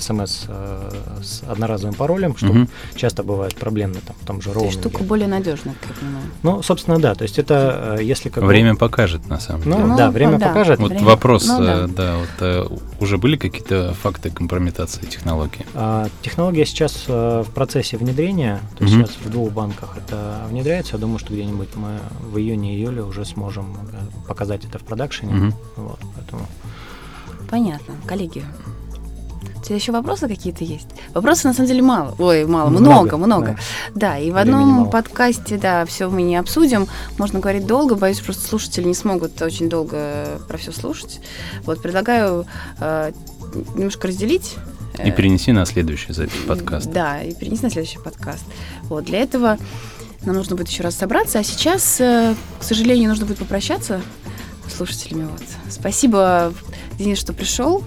смс 0.00 0.44
э, 0.48 0.90
с 1.22 1.42
одноразовым 1.48 1.94
паролем, 1.94 2.36
что 2.36 2.46
угу. 2.46 2.68
часто 2.94 3.22
бывает 3.22 3.54
проблемно 3.56 4.00
там, 4.06 4.16
в 4.20 4.26
том 4.26 4.40
же 4.40 4.52
роуминге. 4.52 4.78
Штука 4.78 5.02
более 5.04 5.28
надежная, 5.28 5.74
как 5.80 5.90
я 5.90 5.94
понимаю. 6.00 6.26
Ну, 6.42 6.62
собственно, 6.62 6.98
да. 6.98 7.14
То 7.14 7.22
есть 7.22 7.38
это 7.38 7.96
э, 7.98 8.02
если 8.02 8.28
как 8.28 8.44
Время 8.44 8.72
бы... 8.72 8.78
покажет, 8.78 9.28
на 9.28 9.40
самом 9.40 9.62
ну, 9.64 9.76
деле. 9.76 9.86
Ну, 9.86 9.96
да, 9.96 10.10
время 10.10 10.38
да. 10.38 10.48
покажет. 10.48 10.78
Вот 10.78 10.90
время... 10.90 11.04
вопрос, 11.04 11.46
ну, 11.46 11.58
да, 11.58 11.84
э, 11.84 11.88
да 11.88 12.16
вот, 12.16 12.28
э, 12.40 12.66
уже 13.00 13.18
были 13.18 13.36
какие-то 13.36 13.94
факты 13.94 14.30
компрометации 14.30 15.04
технологии? 15.04 15.66
А, 15.74 16.08
технология 16.22 16.66
сейчас 16.66 17.04
э, 17.08 17.44
в 17.46 17.50
процессе 17.52 17.96
внедрения, 17.96 18.60
то 18.76 18.84
есть 18.84 18.96
угу. 18.96 19.06
сейчас 19.06 19.16
в 19.24 19.30
двух 19.30 19.52
банках 19.52 19.96
это 19.96 20.42
внедряется. 20.50 20.94
Я 20.94 20.98
думаю, 20.98 21.18
что 21.18 21.32
где-нибудь 21.32 21.68
мы 21.76 21.98
в 22.22 22.38
июне-июле 22.38 23.02
уже 23.02 23.24
сможем 23.24 23.76
показать 24.26 24.64
это 24.64 24.78
в 24.78 24.82
продакшене. 24.82 25.34
Угу. 25.34 25.54
Вот, 25.76 25.98
поэтому... 26.14 26.46
Понятно. 27.48 27.94
Коллеги, 28.06 28.42
у 29.54 29.62
тебя 29.62 29.76
еще 29.76 29.92
вопросы 29.92 30.28
какие-то 30.28 30.64
есть? 30.64 30.86
Вопросов 31.14 31.44
на 31.44 31.52
самом 31.54 31.68
деле 31.68 31.82
мало. 31.82 32.14
Ой, 32.18 32.44
мало, 32.46 32.70
много, 32.70 33.16
много. 33.16 33.16
много. 33.16 33.58
Да. 33.94 34.12
да, 34.12 34.18
и 34.18 34.30
в 34.30 34.36
одном 34.36 34.90
подкасте, 34.90 35.56
да, 35.56 35.84
все 35.84 36.08
мы 36.08 36.22
не 36.22 36.36
обсудим. 36.36 36.86
Можно 37.18 37.40
говорить 37.40 37.66
долго, 37.66 37.94
боюсь, 37.94 38.20
просто 38.20 38.46
слушатели 38.46 38.84
не 38.84 38.94
смогут 38.94 39.40
очень 39.42 39.68
долго 39.68 40.40
про 40.48 40.58
все 40.58 40.72
слушать. 40.72 41.20
Вот, 41.64 41.82
предлагаю 41.82 42.46
э, 42.80 43.12
немножко 43.74 44.08
разделить 44.08 44.56
и 45.04 45.10
перенеси 45.10 45.52
на 45.52 45.66
следующий 45.66 46.12
запись 46.12 46.40
подкаста. 46.46 46.88
Да, 46.88 47.22
и 47.22 47.34
перенеси 47.34 47.62
на 47.64 47.70
следующий 47.70 47.98
подкаст. 47.98 48.44
Вот, 48.84 49.04
для 49.04 49.20
этого 49.20 49.58
нам 50.22 50.36
нужно 50.36 50.56
будет 50.56 50.68
еще 50.68 50.82
раз 50.82 50.94
собраться, 50.94 51.38
а 51.38 51.44
сейчас, 51.44 52.00
э, 52.00 52.34
к 52.58 52.62
сожалению, 52.62 53.10
нужно 53.10 53.26
будет 53.26 53.38
попрощаться 53.38 54.00
с 54.68 54.76
слушателями. 54.76 55.28
Вот. 55.30 55.42
Спасибо, 55.68 56.52
Денис, 56.98 57.18
что 57.18 57.32
пришел. 57.32 57.84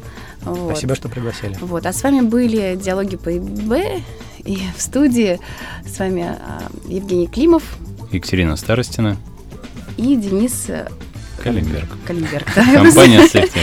Вот. 0.50 0.72
Спасибо, 0.72 0.96
что 0.96 1.10
пригласили. 1.10 1.56
Вот. 1.62 1.86
А 1.86 1.94
с 1.94 2.04
вами 2.04 2.22
были 2.22 2.76
«Диалоги 2.82 3.18
по 3.18 3.36
ИБ». 3.36 4.04
И 4.46 4.58
в 4.76 4.82
студии 4.82 5.40
с 5.86 6.00
вами 6.00 6.24
а, 6.24 6.70
Евгений 6.88 7.28
Климов. 7.28 7.64
Екатерина 8.12 8.56
Старостина. 8.56 9.18
И 9.98 10.16
Денис 10.16 10.66
э, 10.70 10.88
Калимберг. 11.44 11.90
Калимберг, 12.06 12.48
да. 12.56 12.66
Компания 12.74 13.28
Сефти. 13.28 13.60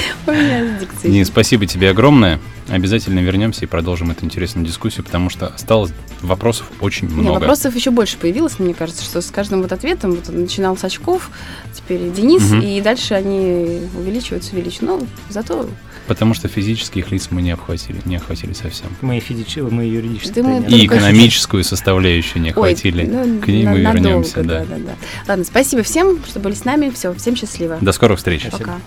Денис, 1.03 1.29
спасибо 1.29 1.66
тебе 1.66 1.90
огромное. 1.90 2.40
Обязательно 2.68 3.20
вернемся 3.20 3.64
и 3.64 3.66
продолжим 3.66 4.11
эту 4.11 4.25
интересную 4.25 4.66
дискуссию, 4.66 5.05
потому 5.05 5.31
что 5.31 5.49
осталось 5.49 5.92
вопросов 6.20 6.70
очень 6.81 7.09
много. 7.09 7.22
Нет, 7.22 7.40
вопросов 7.40 7.77
еще 7.77 7.90
больше 7.90 8.16
появилось, 8.18 8.59
мне 8.59 8.75
кажется, 8.75 9.05
что 9.05 9.20
с 9.20 9.31
каждым 9.31 9.62
вот 9.62 9.72
ответом, 9.72 10.12
вот 10.12 10.29
начинал 10.29 10.77
с 10.77 10.85
очков, 10.85 11.31
теперь 11.72 12.11
Денис, 12.11 12.51
угу. 12.51 12.61
и 12.61 12.81
дальше 12.81 13.14
они 13.14 13.83
увеличиваются, 13.96 14.55
увеличиваются. 14.55 14.85
Но 14.85 15.07
зато 15.31 15.68
Потому 16.07 16.35
что 16.35 16.49
физических 16.49 17.11
лиц 17.11 17.29
мы 17.31 17.42
не 17.42 17.51
обхватили, 17.51 18.01
не 18.05 18.16
охватили 18.16 18.53
совсем. 18.53 18.88
Мы, 19.01 19.21
физич... 19.21 19.57
мы 19.57 19.85
юридическую. 19.85 20.45
Мы 20.45 20.66
и 20.69 20.87
экономическую 20.87 21.64
составляющую 21.64 22.42
не 22.42 22.51
охватили. 22.51 23.03
Ой, 23.03 23.27
ну, 23.27 23.40
К 23.40 23.49
ней 23.49 23.64
на, 23.64 23.73
мы 23.73 23.79
надолго, 23.79 24.09
вернемся. 24.09 24.42
Да. 24.42 24.61
Да, 24.61 24.64
да, 24.64 24.77
да. 24.79 24.92
Ладно, 25.27 25.45
спасибо 25.45 25.83
всем, 25.83 26.21
что 26.27 26.40
были 26.40 26.55
с 26.55 26.64
нами. 26.64 26.90
Все, 26.90 27.12
всем 27.14 27.37
счастливо. 27.37 27.79
До 27.81 27.92
скорых 27.92 28.19
встреч. 28.19 28.47
Спасибо. 28.49 28.81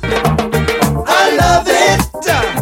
Пока. 0.00 2.61